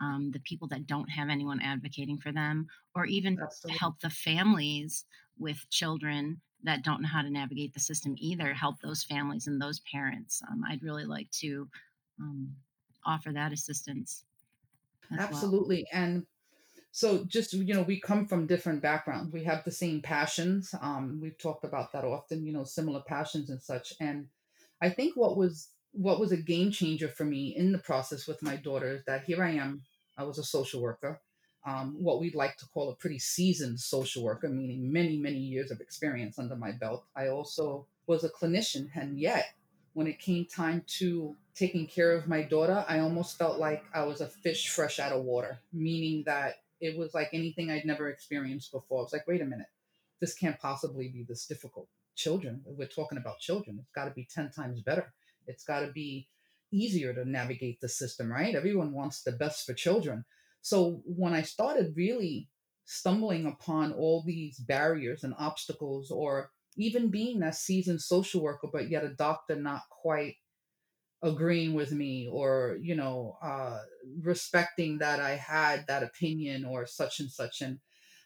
[0.00, 3.78] um, the people that don't have anyone advocating for them, or even Absolutely.
[3.78, 5.04] help the families
[5.38, 8.54] with children that don't know how to navigate the system either.
[8.54, 10.42] Help those families and those parents.
[10.50, 11.68] Um, I'd really like to
[12.20, 12.54] um,
[13.04, 14.24] offer that assistance.
[15.12, 15.86] Absolutely.
[15.92, 16.02] Well.
[16.02, 16.26] And
[16.96, 19.30] so just you know we come from different backgrounds.
[19.30, 23.50] We have the same passions um we've talked about that often you know similar passions
[23.50, 23.92] and such.
[24.00, 24.28] And
[24.80, 28.42] i think what was what was a game changer for me in the process with
[28.42, 29.82] my daughter is that here i am
[30.16, 31.20] i was a social worker
[31.66, 35.70] um, what we'd like to call a pretty seasoned social worker meaning many many years
[35.70, 37.04] of experience under my belt.
[37.14, 39.46] I also was a clinician and yet
[39.92, 44.04] when it came time to taking care of my daughter, I almost felt like I
[44.04, 48.08] was a fish fresh out of water, meaning that it was like anything I'd never
[48.08, 49.00] experienced before.
[49.00, 49.66] I was like, wait a minute,
[50.20, 51.88] this can't possibly be this difficult.
[52.16, 53.78] Children, we're talking about children.
[53.80, 55.12] It's got to be 10 times better.
[55.46, 56.28] It's got to be
[56.72, 58.54] easier to navigate the system, right?
[58.54, 60.24] Everyone wants the best for children.
[60.62, 62.48] So when I started really
[62.86, 68.90] stumbling upon all these barriers and obstacles, or even being a seasoned social worker, but
[68.90, 70.36] yet a doctor not quite
[71.26, 73.78] agreeing with me or you know uh
[74.22, 77.60] respecting that i had that opinion or such and such.
[77.60, 77.78] And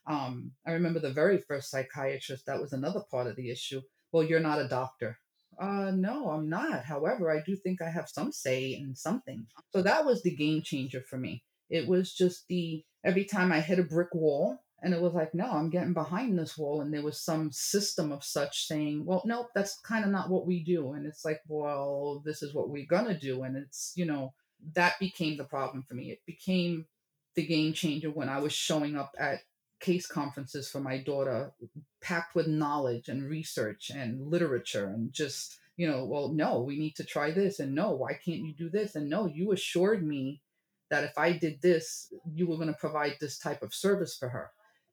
[0.07, 3.81] um i remember the very first psychiatrist that was another part of the issue.
[4.13, 5.19] Well you're not a doctor.
[5.61, 6.85] Uh no i'm not.
[6.85, 9.47] However i do think i have some say in something.
[9.73, 11.43] So that was the game changer for me.
[11.69, 15.35] It was just the every time i hit a brick wall and it was like,
[15.35, 16.81] no, I'm getting behind this wall.
[16.81, 20.47] And there was some system of such saying, well, nope, that's kind of not what
[20.47, 20.93] we do.
[20.93, 23.43] And it's like, well, this is what we're going to do.
[23.43, 24.33] And it's, you know,
[24.75, 26.11] that became the problem for me.
[26.11, 26.87] It became
[27.35, 29.41] the game changer when I was showing up at
[29.81, 31.53] case conferences for my daughter,
[32.01, 36.97] packed with knowledge and research and literature and just, you know, well, no, we need
[36.97, 37.61] to try this.
[37.61, 38.95] And no, why can't you do this?
[38.95, 40.41] And no, you assured me
[40.89, 44.31] that if I did this, you were going to provide this type of service for
[44.31, 44.51] her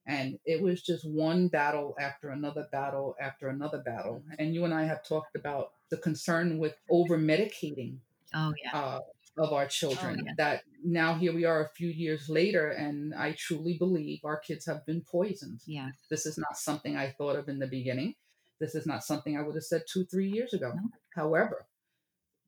[0.07, 4.23] and it was just one battle after another battle after another battle.
[4.39, 7.97] And you and I have talked about the concern with over medicating.
[8.33, 8.77] Oh yeah.
[8.77, 8.99] Uh,
[9.37, 10.17] of our children.
[10.19, 10.31] Oh, yeah.
[10.37, 14.65] That now here we are a few years later, and I truly believe our kids
[14.65, 15.61] have been poisoned.
[15.65, 15.91] Yeah.
[16.09, 18.15] This is not something I thought of in the beginning.
[18.59, 20.71] This is not something I would have said two, three years ago.
[20.75, 20.89] No.
[21.15, 21.66] However,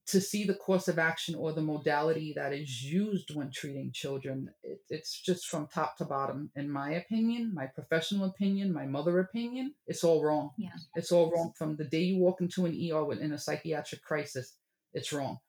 [0.09, 4.49] to see the course of action or the modality that is used when treating children
[4.63, 9.19] it, it's just from top to bottom in my opinion my professional opinion my mother
[9.19, 10.51] opinion it's all wrong.
[10.57, 10.69] Yeah.
[10.95, 14.55] It's all wrong from the day you walk into an er in a psychiatric crisis
[14.93, 15.39] it's wrong.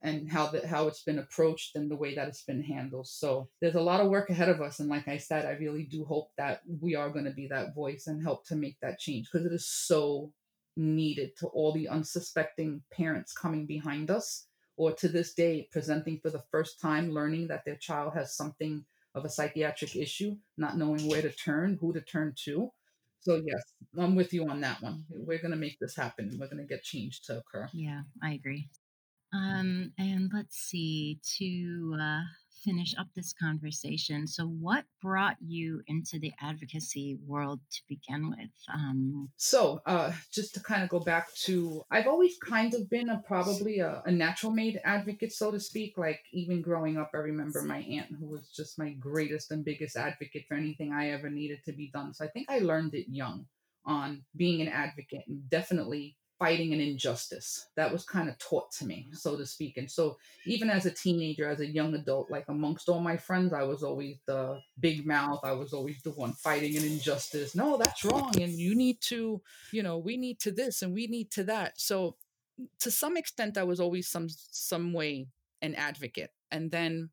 [0.00, 3.08] And how that how it's been approached and the way that it's been handled.
[3.08, 5.84] So there's a lot of work ahead of us and like i said i really
[5.84, 9.00] do hope that we are going to be that voice and help to make that
[9.00, 10.32] change because it is so
[10.78, 16.30] needed to all the unsuspecting parents coming behind us or to this day presenting for
[16.30, 21.08] the first time learning that their child has something of a psychiatric issue not knowing
[21.08, 22.70] where to turn who to turn to.
[23.20, 23.62] So yes
[23.98, 25.04] i'm with you on that one.
[25.10, 26.36] We're going to make this happen.
[26.38, 27.68] We're going to get change to occur.
[27.72, 28.68] Yeah i agree.
[29.32, 32.22] Um and let's see to uh
[32.64, 34.26] finish up this conversation.
[34.26, 38.50] So, what brought you into the advocacy world to begin with?
[38.72, 43.08] Um, so, uh, just to kind of go back to, I've always kind of been
[43.08, 45.96] a probably a, a natural made advocate, so to speak.
[45.96, 49.96] Like, even growing up, I remember my aunt, who was just my greatest and biggest
[49.96, 52.12] advocate for anything I ever needed to be done.
[52.14, 53.46] So, I think I learned it young
[53.88, 58.86] on being an advocate and definitely fighting an injustice that was kind of taught to
[58.86, 62.44] me so to speak and so even as a teenager as a young adult like
[62.48, 66.32] amongst all my friends i was always the big mouth i was always the one
[66.32, 69.40] fighting an injustice no that's wrong and you need to
[69.72, 71.80] you know we need to this and we need to that.
[71.80, 72.16] So
[72.80, 75.28] to some extent i was always some some way
[75.62, 77.10] an advocate and then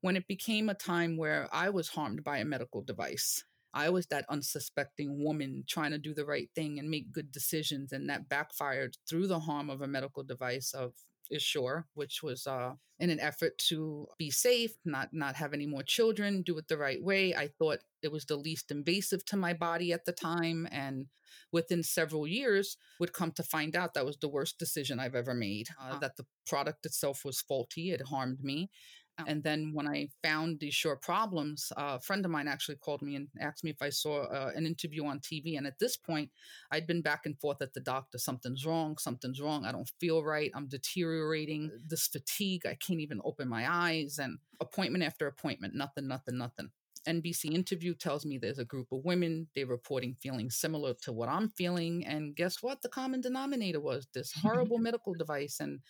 [0.00, 4.06] when it became a time where i was harmed by a medical device I was
[4.06, 8.28] that unsuspecting woman trying to do the right thing and make good decisions, and that
[8.28, 10.94] backfired through the harm of a medical device of
[11.30, 15.82] Essure, which was uh, in an effort to be safe, not not have any more
[15.82, 17.34] children, do it the right way.
[17.34, 21.06] I thought it was the least invasive to my body at the time, and
[21.50, 25.34] within several years, would come to find out that was the worst decision I've ever
[25.34, 25.68] made.
[25.80, 28.70] Uh, that the product itself was faulty; it harmed me,
[29.18, 29.24] Oh.
[29.26, 33.02] And then when I found the Essure problems, uh, a friend of mine actually called
[33.02, 35.58] me and asked me if I saw uh, an interview on TV.
[35.58, 36.30] And at this point,
[36.70, 38.18] I'd been back and forth at the doctor.
[38.18, 38.96] Something's wrong.
[38.98, 39.64] Something's wrong.
[39.66, 40.50] I don't feel right.
[40.54, 41.70] I'm deteriorating.
[41.86, 42.64] This fatigue.
[42.64, 44.18] I can't even open my eyes.
[44.18, 46.70] And appointment after appointment, nothing, nothing, nothing.
[47.06, 49.48] NBC interview tells me there's a group of women.
[49.54, 52.06] They're reporting feelings similar to what I'm feeling.
[52.06, 52.80] And guess what?
[52.80, 55.58] The common denominator was this horrible medical device.
[55.60, 55.80] And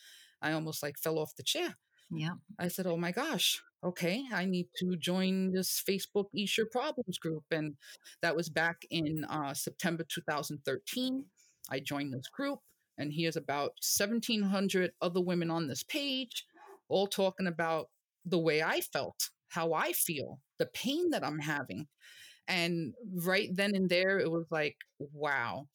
[0.40, 1.76] I almost like fell off the chair.
[2.14, 2.34] Yeah.
[2.58, 7.44] I said, oh my gosh, okay, I need to join this Facebook Essure Problems group.
[7.50, 7.76] And
[8.20, 11.24] that was back in uh, September 2013.
[11.70, 12.58] I joined this group,
[12.98, 16.44] and here's about 1,700 other women on this page,
[16.88, 17.88] all talking about
[18.26, 21.86] the way I felt, how I feel, the pain that I'm having.
[22.46, 22.92] And
[23.24, 25.66] right then and there, it was like, wow,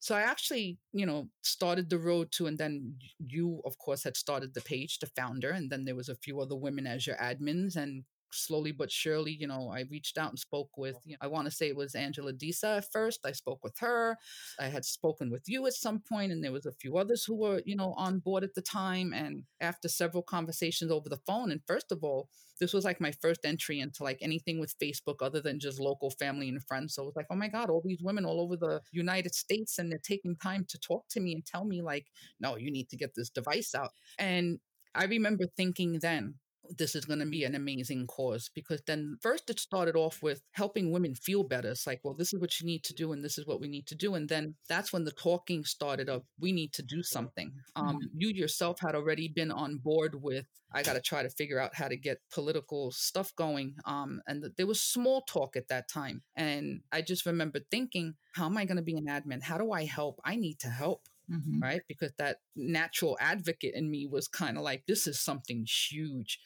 [0.00, 4.16] so I actually, you know, started the road to, and then you, of course, had
[4.16, 7.16] started the page, the founder, and then there was a few other women as your
[7.16, 11.10] admins, and slowly but surely, you know, I reached out and spoke with, mm-hmm.
[11.10, 13.20] you know, I want to say it was Angela Disa at first.
[13.24, 14.16] I spoke with her.
[14.58, 17.36] I had spoken with you at some point, and there was a few others who
[17.36, 19.12] were, you know, on board at the time.
[19.12, 22.28] And after several conversations over the phone, and first of all,
[22.60, 26.10] this was like my first entry into like anything with Facebook other than just local
[26.10, 26.94] family and friends.
[26.94, 29.78] So it was like, oh my God, all these women all over the United States,
[29.78, 32.06] and they're taking time to talk to me and tell me, like,
[32.38, 33.90] no, you need to get this device out.
[34.18, 34.60] And
[34.94, 36.34] I remember thinking then,
[36.76, 40.42] this is going to be an amazing cause because then first it started off with
[40.52, 41.70] helping women feel better.
[41.70, 43.68] It's like, well, this is what you need to do and this is what we
[43.68, 44.14] need to do.
[44.14, 47.52] And then that's when the talking started of we need to do something.
[47.76, 48.06] Um, mm-hmm.
[48.14, 51.74] You yourself had already been on board with, I got to try to figure out
[51.74, 53.74] how to get political stuff going.
[53.84, 56.22] Um, and th- there was small talk at that time.
[56.36, 59.42] And I just remember thinking, how am I going to be an admin?
[59.42, 60.20] How do I help?
[60.24, 61.60] I need to help mm-hmm.
[61.60, 61.82] right?
[61.88, 66.38] Because that natural advocate in me was kind of like, this is something huge.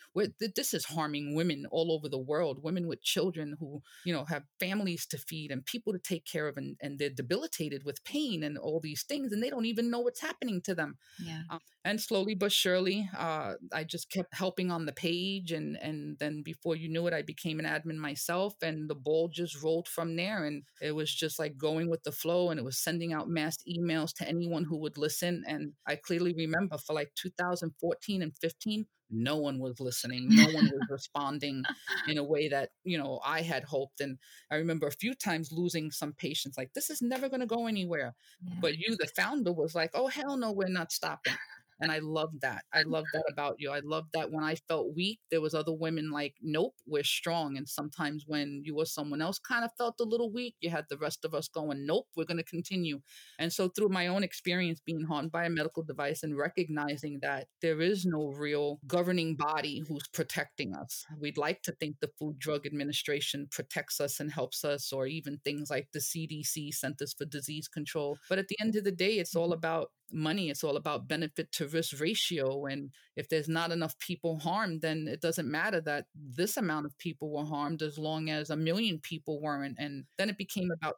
[0.57, 4.45] this is harming women all over the world, women with children who, you know, have
[4.61, 8.43] families to feed and people to take care of, and, and they're debilitated with pain
[8.43, 10.97] and all these things, and they don't even know what's happening to them.
[11.19, 11.43] Yeah.
[11.51, 16.19] Um, and slowly but surely, uh, I just kept helping on the page, and and
[16.19, 19.89] then before you knew it, I became an admin myself, and the ball just rolled
[19.89, 23.13] from there, and it was just like going with the flow, and it was sending
[23.13, 25.45] out mass emails to anyone who who would listen.
[25.47, 30.27] And I clearly remember for like 2014 and 15, no one was listening.
[30.29, 31.63] No one was responding
[32.09, 34.01] in a way that, you know, I had hoped.
[34.01, 34.19] And
[34.51, 37.67] I remember a few times losing some patience like, this is never going to go
[37.67, 38.15] anywhere.
[38.43, 38.55] Yeah.
[38.61, 41.35] But you, the founder, was like, oh, hell no, we're not stopping.
[41.81, 42.65] And I love that.
[42.73, 43.71] I love that about you.
[43.71, 47.57] I love that when I felt weak, there was other women like, nope, we're strong.
[47.57, 50.87] And sometimes when you or someone else kind of felt a little weak, you had
[50.89, 53.01] the rest of us going, nope, we're going to continue.
[53.39, 57.47] And so through my own experience being harmed by a medical device and recognizing that
[57.61, 61.05] there is no real governing body who's protecting us.
[61.21, 65.39] We'd like to think the Food Drug Administration protects us and helps us, or even
[65.45, 68.19] things like the CDC, Centers for Disease Control.
[68.29, 69.55] But at the end of the day, it's all mm-hmm.
[69.55, 74.39] about money it's all about benefit to risk ratio and if there's not enough people
[74.39, 78.51] harmed then it doesn't matter that this amount of people were harmed as long as
[78.51, 80.97] a million people weren't and then it became about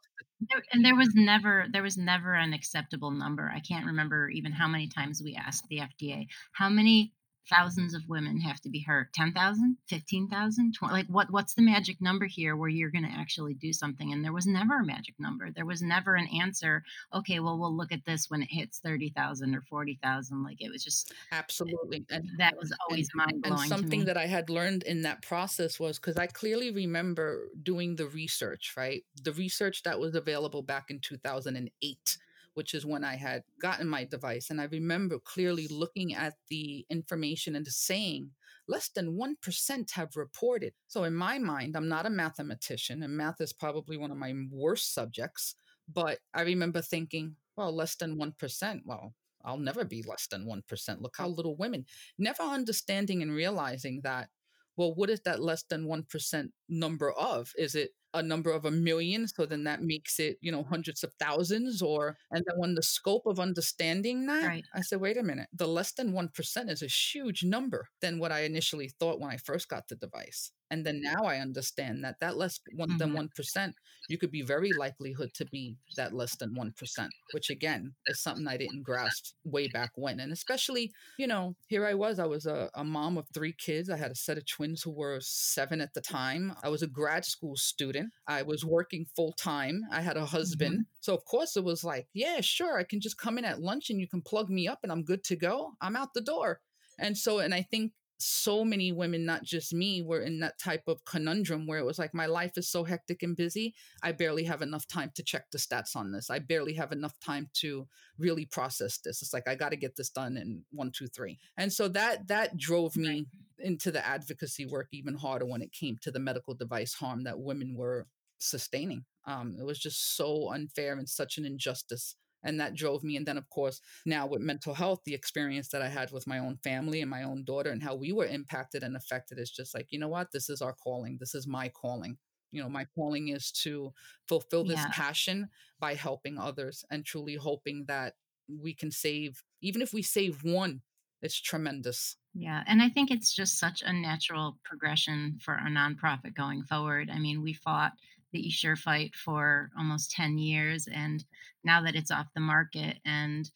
[0.71, 3.51] and there was never there was never an acceptable number.
[3.53, 7.13] I can't remember even how many times we asked the fda how many
[7.49, 9.13] thousands of women have to be hurt.
[9.13, 13.73] 10,000 15,000 like what what's the magic number here where you're going to actually do
[13.73, 14.11] something?
[14.11, 15.49] And there was never a magic number.
[15.51, 16.83] There was never an answer
[17.13, 20.83] okay well we'll look at this when it hits 30,000 or 40,000 like it was
[20.83, 22.05] just absolutely.
[22.11, 25.21] Uh, and that was always mind blowing and something that I had learned in that
[25.21, 29.03] process was cuz I clearly remember doing the research right?
[29.23, 32.17] The research that was available back in 2008
[32.57, 34.49] which is when I had gotten my device.
[34.49, 38.31] And I remember clearly looking at the information and saying,
[38.67, 40.73] less than 1% have reported.
[40.87, 44.33] So, in my mind, I'm not a mathematician, and math is probably one of my
[44.51, 45.53] worst subjects.
[45.87, 48.81] But I remember thinking, well, less than 1%.
[48.85, 49.13] Well,
[49.45, 50.99] I'll never be less than 1%.
[50.99, 51.85] Look how little women,
[52.17, 54.29] never understanding and realizing that,
[54.75, 57.53] well, what is that less than 1% number of?
[57.55, 61.03] Is it a number of a million so then that makes it you know hundreds
[61.03, 64.65] of thousands or and then when the scope of understanding that right.
[64.73, 68.31] i said wait a minute the less than 1% is a huge number than what
[68.31, 72.19] i initially thought when i first got the device and then now i understand that
[72.19, 72.97] that less one, mm-hmm.
[72.97, 73.73] than 1%
[74.09, 78.47] you could be very likelihood to be that less than 1% which again is something
[78.47, 82.45] i didn't grasp way back when and especially you know here i was i was
[82.45, 85.81] a, a mom of three kids i had a set of twins who were seven
[85.81, 90.01] at the time i was a grad school student i was working full time i
[90.01, 91.01] had a husband mm-hmm.
[91.01, 93.89] so of course it was like yeah sure i can just come in at lunch
[93.89, 96.59] and you can plug me up and i'm good to go i'm out the door
[96.99, 100.83] and so and i think so many women, not just me, were in that type
[100.87, 103.75] of conundrum where it was like, my life is so hectic and busy.
[104.01, 106.29] I barely have enough time to check the stats on this.
[106.29, 109.21] I barely have enough time to really process this.
[109.21, 111.37] It's like, I got to get this done in one, two, three.
[111.57, 113.27] And so that, that drove me
[113.59, 117.39] into the advocacy work even harder when it came to the medical device harm that
[117.39, 118.07] women were
[118.39, 119.05] sustaining.
[119.25, 123.25] Um, it was just so unfair and such an injustice and that drove me and
[123.25, 126.57] then of course now with mental health the experience that i had with my own
[126.63, 129.87] family and my own daughter and how we were impacted and affected is just like
[129.89, 130.31] you know what?
[130.31, 131.17] This is our calling.
[131.19, 132.17] This is my calling.
[132.51, 133.93] You know my calling is to
[134.27, 134.89] fulfill this yeah.
[134.91, 138.13] passion by helping others and truly hoping that
[138.47, 140.81] we can save even if we save one
[141.21, 142.15] it's tremendous.
[142.33, 147.09] Yeah and i think it's just such a natural progression for a nonprofit going forward.
[147.11, 147.93] I mean we fought
[148.37, 150.87] the Essure fight for almost 10 years.
[150.87, 151.23] And
[151.63, 153.49] now that it's off the market and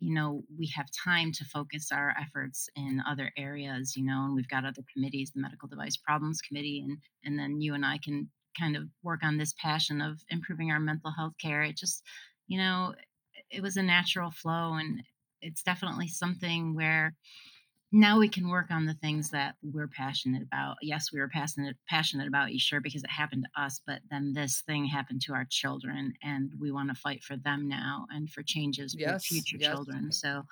[0.00, 4.36] you know we have time to focus our efforts in other areas you know and
[4.36, 7.98] we've got other committees the medical device problems committee and and then you and i
[7.98, 12.04] can kind of work on this passion of improving our mental health care it just
[12.46, 12.94] you know
[13.50, 15.02] it was a natural flow and
[15.42, 17.16] it's definitely something where
[17.90, 20.76] now we can work on the things that we're passionate about.
[20.82, 24.62] Yes, we were passionate passionate about Essure because it happened to us, but then this
[24.66, 28.42] thing happened to our children, and we want to fight for them now and for
[28.42, 29.72] changes yes, for future yes.
[29.72, 30.12] children.
[30.12, 30.42] So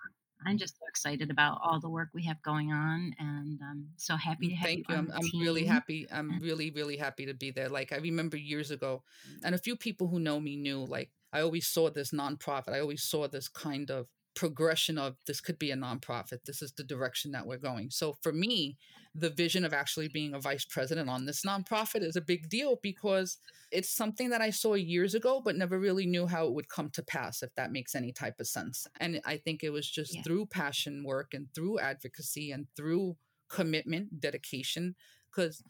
[0.47, 4.16] I'm just so excited about all the work we have going on, and I'm so
[4.16, 5.01] happy mm, to have Thank you you.
[5.01, 6.07] I'm, I'm really happy.
[6.11, 7.68] I'm really, really happy to be there.
[7.68, 9.03] Like, I remember years ago,
[9.45, 12.72] and a few people who know me knew, like, I always saw this nonprofit.
[12.72, 16.45] I always saw this kind of progression of this could be a nonprofit.
[16.45, 17.91] This is the direction that we're going.
[17.91, 18.76] So for me,
[19.14, 22.78] the vision of actually being a vice president on this nonprofit is a big deal
[22.82, 23.39] because
[23.72, 26.91] it's something that I saw years ago, but never really knew how it would come
[26.91, 28.87] to pass, if that makes any type of sense.
[29.01, 30.22] And I think it was just Yeah.
[30.22, 33.16] through passion work and through advocacy and through
[33.49, 34.95] commitment, dedication,
[35.30, 35.62] because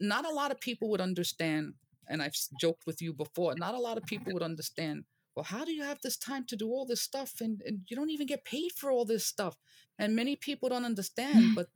[0.00, 1.74] not a lot of people would understand.
[2.08, 5.04] And I've joked with you before, not a lot of people would understand.
[5.34, 7.96] Well, how do you have this time to do all this stuff and, and you
[7.96, 9.56] don't even get paid for all this stuff?
[9.98, 11.54] And many people don't understand, mm-hmm.
[11.54, 11.68] but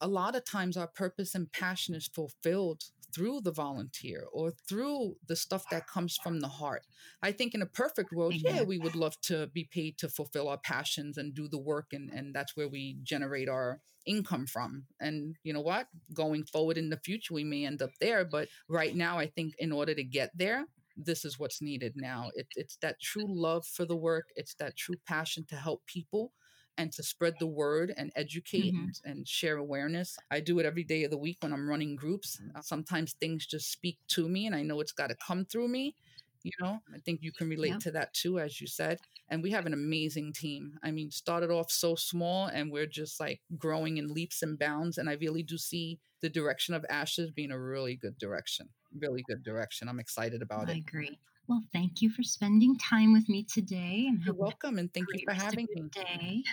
[0.00, 5.16] a lot of times our purpose and passion is fulfilled through the volunteer or through
[5.26, 6.82] the stuff that comes from the heart.
[7.22, 10.48] I think in a perfect world, yeah, we would love to be paid to fulfill
[10.48, 14.84] our passions and do the work and, and that's where we generate our income from.
[15.00, 15.88] And you know what?
[16.14, 18.24] Going forward in the future, we may end up there.
[18.24, 20.66] But right now, I think in order to get there,
[21.04, 22.30] this is what's needed now.
[22.34, 24.30] It, it's that true love for the work.
[24.36, 26.32] It's that true passion to help people
[26.78, 28.86] and to spread the word and educate Mhm.
[28.86, 30.16] and, and share awareness.
[30.30, 32.40] I do it every day of the week when I'm running groups.
[32.54, 35.68] Uh, sometimes things just speak to me and I know it's got to come through
[35.68, 35.96] me.
[36.42, 37.82] You know, I think you can relate Yep.
[37.82, 38.98] to that too, as you said.
[39.30, 40.72] And we have an amazing team.
[40.82, 44.98] I mean, started off so small and we're just like growing in leaps and bounds.
[44.98, 48.68] And I really do see the direction of ASHES being a really good direction.
[48.98, 49.88] Really good direction.
[49.88, 50.74] I'm excited about I it.
[50.74, 51.18] I agree.
[51.46, 54.78] Well, thank you for spending time with me today, and You're hope you have welcome
[54.78, 55.82] and thank you for having me.
[55.90, 56.44] day.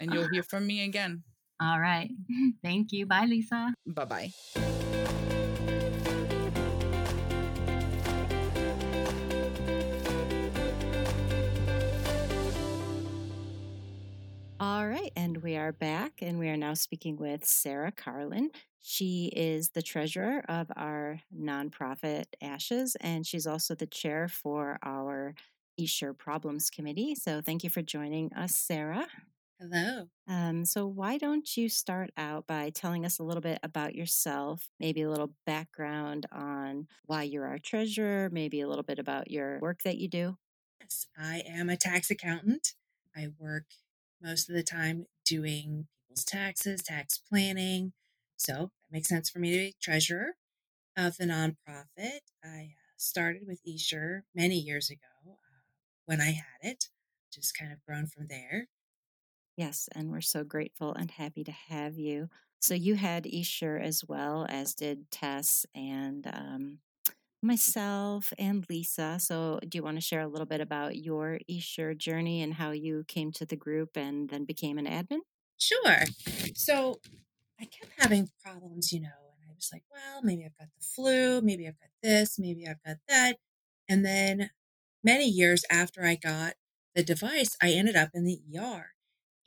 [0.00, 1.22] And you'll hear from me again.
[1.60, 2.10] All right.
[2.62, 3.06] Thank you.
[3.06, 3.72] Bye, Lisa.
[3.86, 5.23] Bye bye.
[14.74, 18.50] All right, and we are back, and we are now speaking with Sarah Carlin.
[18.80, 25.36] She is the treasurer of our nonprofit ASHES, and she's also the chair for our
[25.80, 27.14] Essure Problems Committee.
[27.14, 29.06] So, thank you for joining us, Sarah.
[29.58, 30.10] Hello.
[30.26, 34.70] Um, so, why don't you start out by telling us a little bit about yourself,
[34.80, 39.60] maybe a little background on why you're our treasurer, maybe a little bit about your
[39.60, 40.36] work that you do?
[40.80, 42.74] Yes, I am a tax accountant.
[43.16, 43.66] I work
[44.20, 47.92] most of the time doing people's taxes, tax planning.
[48.36, 50.36] So it makes sense for me to be treasurer
[50.96, 52.20] of the nonprofit.
[52.44, 54.98] I uh, started with Essure many years ago
[55.28, 55.62] uh,
[56.06, 56.88] when I had it,
[57.32, 58.68] just kind of grown from there.
[59.56, 62.28] Yes, and we're so grateful and happy to have you.
[62.60, 66.78] So you had Essure as well as did Tess and um,
[67.44, 69.18] myself and Lisa.
[69.20, 72.72] So do you want to share a little bit about your Essure journey and how
[72.72, 75.20] you came to the group and then became an admin?
[75.58, 76.04] Sure.
[76.54, 77.00] So
[77.60, 79.08] I kept having problems, you know,
[79.40, 82.66] and I was like, well, maybe I've got the flu, maybe I've got this, maybe
[82.66, 83.38] I've got that.
[83.88, 84.50] And then
[85.04, 86.54] many years after I got
[86.94, 88.92] the device, I ended up in the ER.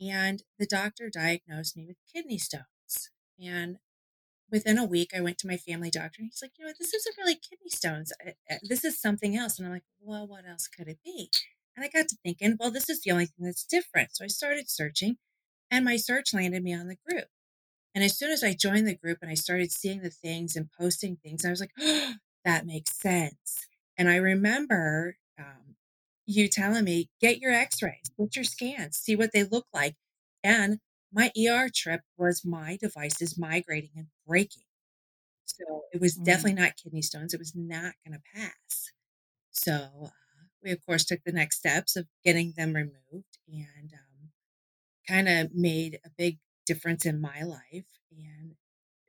[0.00, 3.10] And the doctor diagnosed me with kidney stones.
[3.42, 3.78] And
[4.50, 6.78] within a week, I went to my family doctor, and he's like, you know what,
[6.78, 8.12] this isn't really kidney stones.
[8.24, 9.58] Uh, uh, This is something else.
[9.58, 11.30] And I'm like, well, what else could it be?
[11.76, 14.16] And I got to thinking, well, this is the only thing that's different.
[14.16, 15.18] So I started searching,
[15.70, 17.26] and my search landed me on the group.
[17.94, 20.70] And as soon as I joined the group and I started seeing the things and
[20.70, 23.66] posting things, I was like, oh, that makes sense.
[23.96, 25.76] And I remember um,
[26.26, 29.96] you telling me, get your x rays, get your scans, see what they look like.
[30.44, 30.78] And
[31.12, 34.64] my ER trip was my devices migrating and breaking.
[35.44, 36.24] So it was Mm.
[36.24, 37.34] definitely not kidney stones.
[37.34, 38.92] It was not going to pass.
[39.50, 39.74] So
[40.06, 40.10] uh,
[40.62, 44.32] we, of course, took the next steps of getting them removed and um,
[45.06, 47.86] kind of made a big difference in my life.
[48.10, 48.56] And it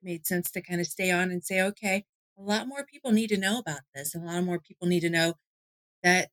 [0.01, 2.05] made sense to kind of stay on and say, okay,
[2.37, 4.15] a lot more people need to know about this.
[4.15, 5.35] And a lot more people need to know
[6.03, 6.31] that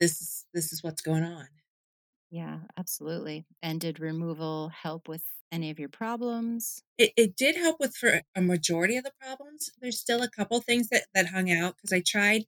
[0.00, 1.48] this is this is what's going on.
[2.30, 3.46] Yeah, absolutely.
[3.62, 6.82] And did removal help with any of your problems?
[6.98, 9.70] It, it did help with for a majority of the problems.
[9.80, 12.44] There's still a couple things that that hung out because I tried,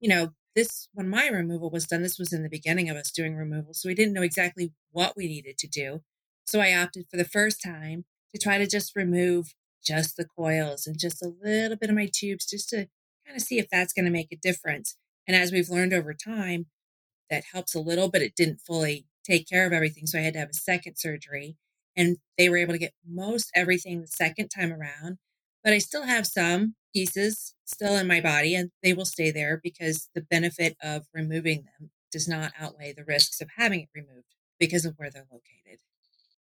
[0.00, 2.02] you know, this when my removal was done.
[2.02, 5.16] This was in the beginning of us doing removal, so we didn't know exactly what
[5.16, 6.02] we needed to do.
[6.46, 8.04] So I opted for the first time
[8.34, 9.54] to try to just remove
[9.84, 12.88] just the coils and just a little bit of my tubes, just to
[13.26, 14.96] kind of see if that's going to make a difference.
[15.26, 16.66] And as we've learned over time,
[17.30, 20.06] that helps a little, but it didn't fully take care of everything.
[20.06, 21.56] So I had to have a second surgery.
[21.96, 25.18] And they were able to get most everything the second time around.
[25.64, 29.60] But I still have some pieces still in my body, and they will stay there
[29.62, 34.34] because the benefit of removing them does not outweigh the risks of having it removed
[34.58, 35.80] because of where they're located.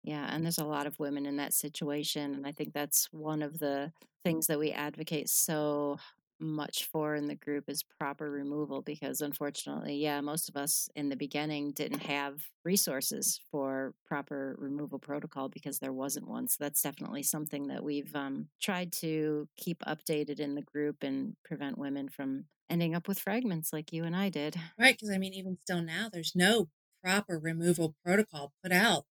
[0.04, 2.36] Yeah, and there's a lot of women in that situation.
[2.36, 3.92] And I think that's one of the
[4.24, 5.98] things that we advocate so
[6.40, 11.10] much for in the group is proper removal because unfortunately, yeah, most of us in
[11.10, 16.48] the beginning didn't have resources for proper removal protocol because there wasn't one.
[16.48, 21.36] So that's definitely something that we've um, tried to keep updated in the group and
[21.44, 24.56] prevent women from ending up with fragments like you and I did.
[24.78, 24.96] Right.
[24.96, 26.70] Because I mean, even still now, there's no
[27.04, 29.06] proper removal protocol put out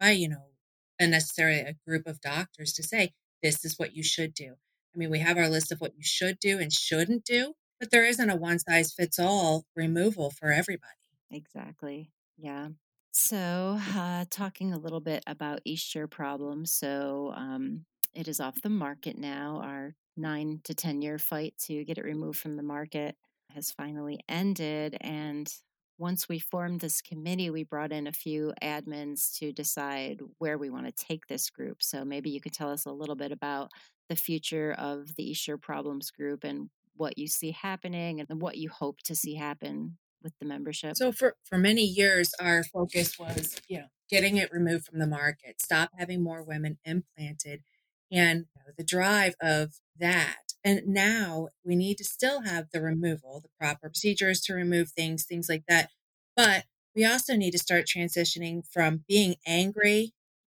[0.00, 0.50] by, you know,
[0.98, 3.12] a necessarily a group of doctors to say,
[3.42, 4.56] this is what you should do.
[4.98, 7.90] I mean, we have our list of what you should do and shouldn't do, but
[7.90, 10.94] there isn't a one size fits all removal for everybody.
[11.30, 12.10] Exactly.
[12.36, 12.70] Yeah.
[13.12, 16.72] So, uh, talking a little bit about Essure problems.
[16.72, 19.60] So, um, it is off the market now.
[19.62, 23.16] Our nine to 10 year fight to get it removed from the market
[23.50, 24.96] has finally ended.
[25.00, 25.52] And
[25.98, 30.70] once we formed this committee, we brought in a few admins to decide where we
[30.70, 31.82] want to take this group.
[31.82, 33.70] So, maybe you could tell us a little bit about
[34.08, 38.68] the future of the Essure Problems group and what you see happening and what you
[38.68, 40.96] hope to see happen with the membership?
[40.96, 45.06] So for for many years, our focus was you know getting it removed from the
[45.06, 47.62] market, stop having more women implanted,
[48.10, 48.46] and
[48.76, 50.47] the drive of that.
[50.68, 55.24] And now we need to still have the removal, the proper procedures to remove things,
[55.24, 55.88] things like that.
[56.36, 56.64] But
[56.94, 60.12] we also need to start transitioning from being angry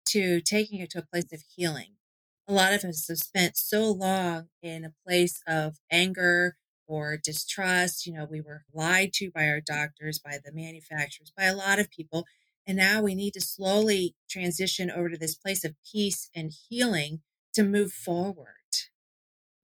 [0.09, 1.95] to taking it to a place of healing.
[2.47, 6.57] A lot of us have spent so long in a place of anger,
[6.87, 8.07] or distrust.
[8.07, 11.79] You know, we were lied to by our doctors, by the manufacturers, by a lot
[11.79, 12.27] of people.
[12.67, 17.23] And now we need to slowly transition over to this place of peace and healing
[17.55, 18.62] to move forward,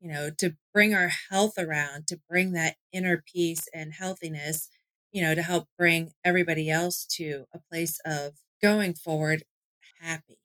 [0.01, 4.69] you know, to bring our health around, to bring that inner peace and healthiness,
[5.13, 9.45] you know, to help bring everybody else to a place of going forward
[10.01, 10.39] happy.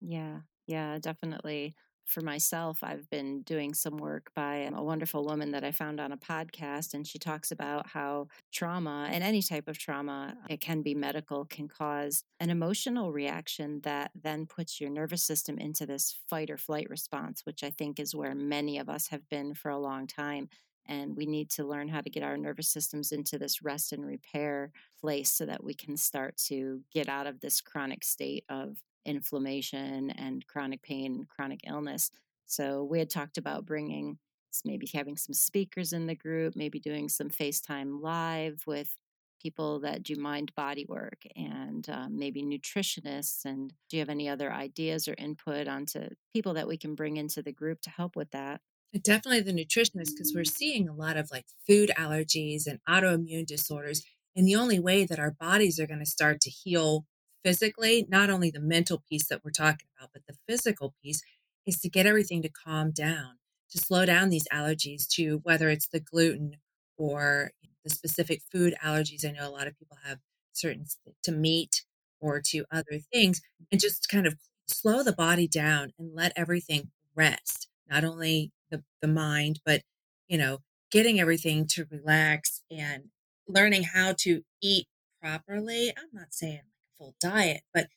[0.00, 1.74] Yeah, yeah, definitely
[2.06, 6.12] for myself, I've been doing some work by a wonderful woman that I found on
[6.12, 10.82] a podcast, and she talks about how trauma and any type of trauma, it can
[10.82, 16.14] be medical, can cause an emotional reaction that then puts your nervous system into this
[16.28, 19.70] fight or flight response, which I think is where many of us have been for
[19.70, 20.48] a long time.
[20.86, 24.04] And we need to learn how to get our nervous systems into this rest and
[24.04, 28.76] repair place so that we can start to get out of this chronic state of
[29.04, 32.10] inflammation and chronic pain, and chronic illness.
[32.46, 34.18] So we had talked about bringing
[34.64, 38.94] maybe having some speakers in the group, maybe doing some Facebook Live with
[39.42, 43.44] people that do mind body work and um, maybe nutritionists.
[43.44, 47.16] And do you have any other ideas or input onto people that we can bring
[47.16, 48.60] into the group to help with that?
[49.02, 54.04] Definitely the nutritionist, because we're seeing a lot of like food allergies and autoimmune disorders.
[54.36, 57.06] And the only way that our bodies are going to start to heal
[57.44, 61.22] physically, not only the mental piece that we're talking about, but the physical piece
[61.66, 63.38] is to get everything to calm down,
[63.70, 66.56] to slow down these allergies to whether it's the gluten
[66.96, 67.50] or
[67.84, 69.24] the specific food allergies.
[69.24, 70.18] I know a lot of people have
[70.52, 70.86] certain
[71.22, 71.84] to meat
[72.20, 74.36] or to other things, and just kind of
[74.66, 77.68] slow the body down and let everything rest.
[77.90, 79.82] Not only the, the mind, but
[80.28, 80.58] you know,
[80.90, 83.10] getting everything to relax and
[83.46, 84.86] learning how to eat
[85.20, 85.90] properly.
[85.90, 86.62] I'm not saying
[86.98, 87.88] full diet, but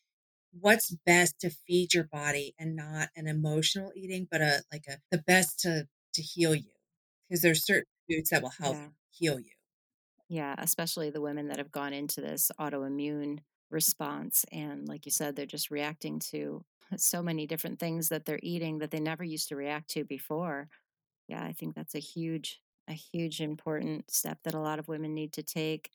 [0.51, 4.97] what's best to feed your body and not an emotional eating, but a like a
[5.11, 6.71] the best to to heal you
[7.27, 8.87] because there's certain foods that will help yeah.
[9.11, 9.51] heal you.
[10.29, 13.39] Yeah, especially the women that have gone into this autoimmune
[13.69, 16.63] response and like you said they're just reacting to
[16.95, 20.69] so many different things that they're eating that they never used to react to before.
[21.27, 25.13] Yeah, I think that's a huge a huge important step that a lot of women
[25.13, 25.91] need to take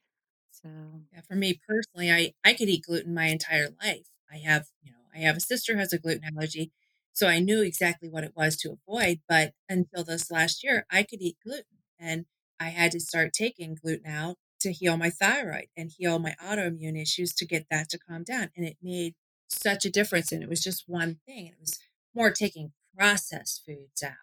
[0.53, 0.69] so
[1.13, 4.07] yeah, for me personally, I I could eat gluten my entire life.
[4.31, 6.73] I have, you know, I have a sister who has a gluten allergy,
[7.13, 9.21] so I knew exactly what it was to avoid.
[9.29, 12.27] But until this last year, I could eat gluten, and
[12.61, 17.01] I had to start taking gluten out to heal my thyroid and heal my autoimmune
[17.01, 18.51] issues to get that to calm down.
[18.57, 19.15] And it made
[19.49, 20.33] such a difference.
[20.33, 21.47] And it was just one thing.
[21.47, 21.79] It was
[22.15, 24.15] more taking processed foods out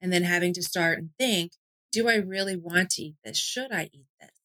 [0.00, 1.52] and then having to start and think,
[1.92, 3.38] do I really want to eat this?
[3.38, 4.41] Should I eat this?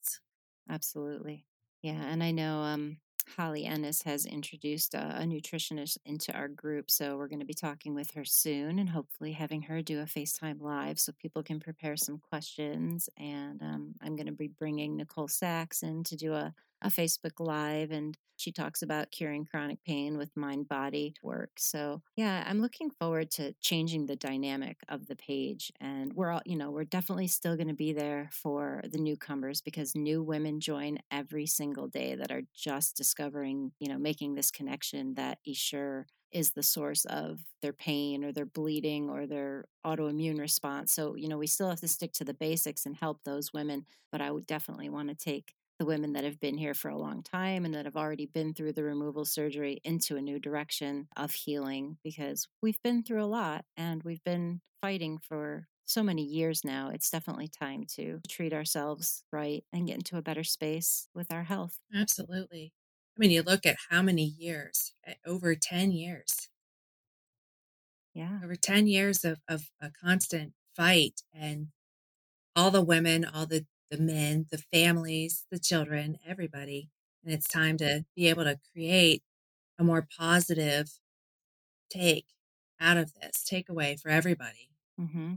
[0.69, 1.45] Absolutely.
[1.81, 2.01] Yeah.
[2.01, 2.97] And I know um,
[3.35, 6.89] Holly Ennis has introduced a, a, nutritionist into our group.
[6.89, 10.05] So we're going to be talking with her soon and hopefully having her do a
[10.05, 13.09] Facebook Live so people can prepare some questions.
[13.17, 17.39] And um, I'm going to be bringing Nicole Sachs in to do a, a Facebook
[17.39, 21.51] Live, and she talks about curing chronic pain with mind body work.
[21.57, 25.71] So, yeah, I'm looking forward to changing the dynamic of the page.
[25.79, 29.61] And we're all, you know, we're definitely still going to be there for the newcomers
[29.61, 34.51] because new women join every single day that are just discovering, you know, making this
[34.51, 40.37] connection that Essure is the source of their pain or their bleeding or their autoimmune
[40.39, 40.91] response.
[40.91, 43.85] So, you know, we still have to stick to the basics and help those women,
[44.11, 46.97] but I would definitely want to take the women that have been here for a
[46.97, 51.07] long time and that have already been through the removal surgery into a new direction
[51.15, 56.23] of healing because we've been through a lot and we've been fighting for so many
[56.23, 56.89] years now.
[56.89, 61.43] It's definitely time to treat ourselves right and get into a better space with our
[61.43, 61.79] health.
[61.93, 62.73] Absolutely.
[63.15, 66.49] I mean, you look at how many years, eh, over 10 years.
[68.13, 68.39] Yeah.
[68.43, 71.69] Over 10 years of, of a constant fight and
[72.55, 76.89] all the women, all the, the men, the families, the children, everybody.
[77.23, 79.23] And it's time to be able to create
[79.79, 80.89] a more positive
[81.89, 82.27] take
[82.79, 84.69] out of this, takeaway for everybody.
[84.99, 85.35] Mm-hmm.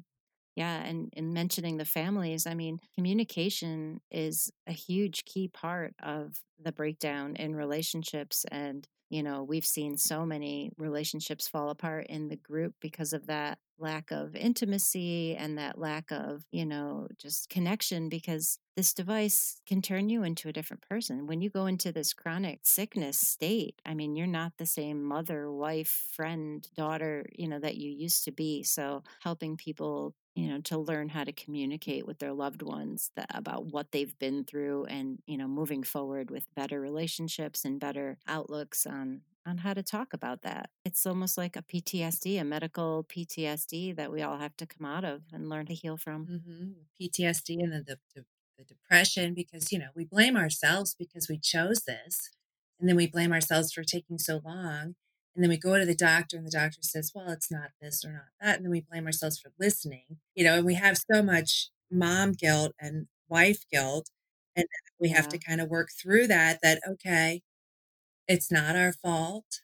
[0.57, 6.43] Yeah, and in mentioning the families, I mean, communication is a huge key part of
[6.59, 8.45] the breakdown in relationships.
[8.51, 13.27] And, you know, we've seen so many relationships fall apart in the group because of
[13.29, 19.61] that lack of intimacy and that lack of, you know, just connection because this device
[19.67, 21.27] can turn you into a different person.
[21.27, 25.51] When you go into this chronic sickness state, I mean, you're not the same mother,
[25.51, 28.63] wife, friend, daughter, you know, that you used to be.
[28.63, 33.27] So helping people you know to learn how to communicate with their loved ones that,
[33.35, 38.17] about what they've been through and you know moving forward with better relationships and better
[38.29, 43.05] outlooks on on how to talk about that it's almost like a ptsd a medical
[43.05, 46.71] ptsd that we all have to come out of and learn to heal from mm-hmm.
[47.01, 48.25] ptsd and then the, the,
[48.59, 52.31] the depression because you know we blame ourselves because we chose this
[52.79, 54.95] and then we blame ourselves for taking so long
[55.35, 58.05] and then we go to the doctor and the doctor says, well, it's not this
[58.05, 58.57] or not that.
[58.57, 62.33] And then we blame ourselves for listening, you know, and we have so much mom
[62.33, 64.11] guilt and wife guilt.
[64.57, 64.67] And
[64.99, 65.31] we have yeah.
[65.31, 67.43] to kind of work through that, that, okay,
[68.31, 69.63] it's not our fault.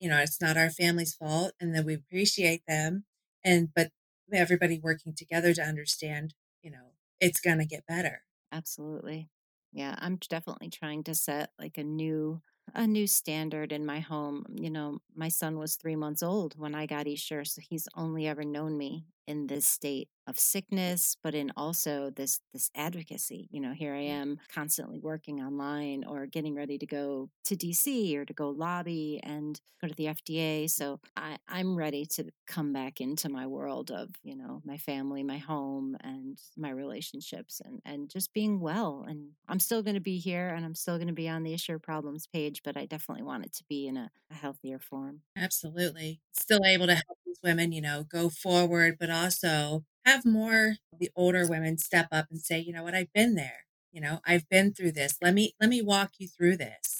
[0.00, 1.52] You know, it's not our family's fault.
[1.60, 3.04] And then we appreciate them.
[3.44, 3.90] And, but
[4.32, 8.22] everybody working together to understand, you know, it's going to get better.
[8.50, 9.28] Absolutely.
[9.72, 9.94] Yeah.
[9.98, 12.40] I'm definitely trying to set like a new
[12.74, 14.44] a new standard in my home.
[14.52, 18.26] You know, my son was three months old when I got Essure, so he's only
[18.26, 23.48] ever known me in this state of sickness, but in also this this advocacy.
[23.50, 24.10] You know, here I mm.
[24.10, 29.20] am constantly working online or getting ready to go to DC or to go lobby
[29.22, 30.68] and go to the FDA.
[30.68, 35.22] So I, I'm ready to come back into my world of, you know, my family,
[35.22, 39.04] my home and my relationships and, and just being well.
[39.08, 42.26] And I'm still gonna be here and I'm still gonna be on the Essure Problems
[42.26, 45.20] page, but I definitely want it to be in a, a healthier form.
[45.36, 46.20] Absolutely.
[46.32, 51.46] Still able to help women, you know, go forward, but also have more the older
[51.48, 53.64] women step up and say, you know what, I've been there.
[53.92, 55.16] You know, I've been through this.
[55.22, 56.95] Let me let me walk you through this.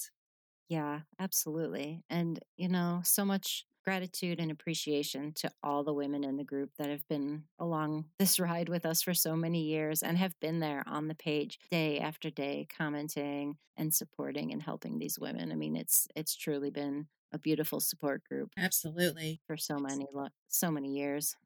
[0.69, 2.03] Yeah, absolutely.
[2.11, 6.71] And you know, so much gratitude and appreciation to all the women in the group
[6.77, 10.59] that have been along this ride with us for so many years and have been
[10.59, 15.53] there on the page day after day commenting and supporting and helping these women.
[15.53, 18.51] I mean, it's it's truly been a beautiful support group.
[18.57, 19.41] Absolutely.
[19.47, 20.07] For so many
[20.49, 21.37] so many years.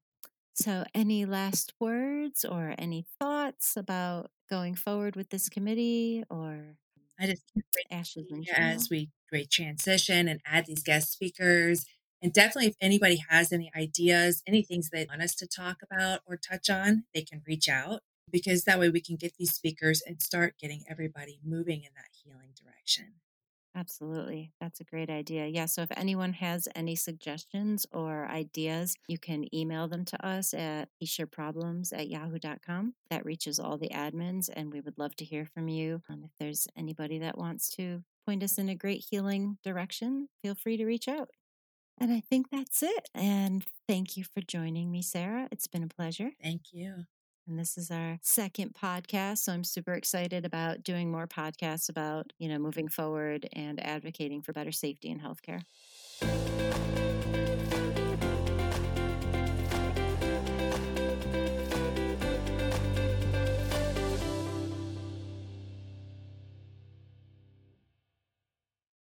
[0.55, 6.77] So, any last words or any thoughts about going forward with this committee or
[7.21, 7.43] I just
[7.93, 11.85] ASHES as we great transition and add these guest speakers.
[12.23, 16.21] And definitely, if anybody has any ideas, any things they want us to talk about
[16.27, 18.01] or touch on, they can reach out
[18.31, 22.11] because that way we can get these speakers and start getting everybody moving in that
[22.25, 23.15] healing direction.
[23.75, 24.53] Absolutely.
[24.61, 25.47] That's a great idea.
[25.47, 25.67] Yeah.
[25.67, 30.89] So if anyone has any suggestions or ideas, you can email them to us at
[31.03, 32.95] essureproblems at yahoo.com.
[33.11, 36.03] That reaches all the admins, and we would love to hear from you.
[36.09, 40.57] Um, if there's anybody that wants to point us in a great healing direction, feel
[40.57, 41.31] free to reach out.
[41.99, 43.09] And I think that's it.
[43.15, 45.49] And thank you for joining me, Sarah.
[45.53, 46.33] It's been a pleasure.
[46.43, 47.05] Thank you.
[47.51, 49.39] And this is our second podcast.
[49.39, 54.41] So I'm super excited about doing more podcasts about, you know, moving forward and advocating
[54.41, 55.65] for better safety in healthcare.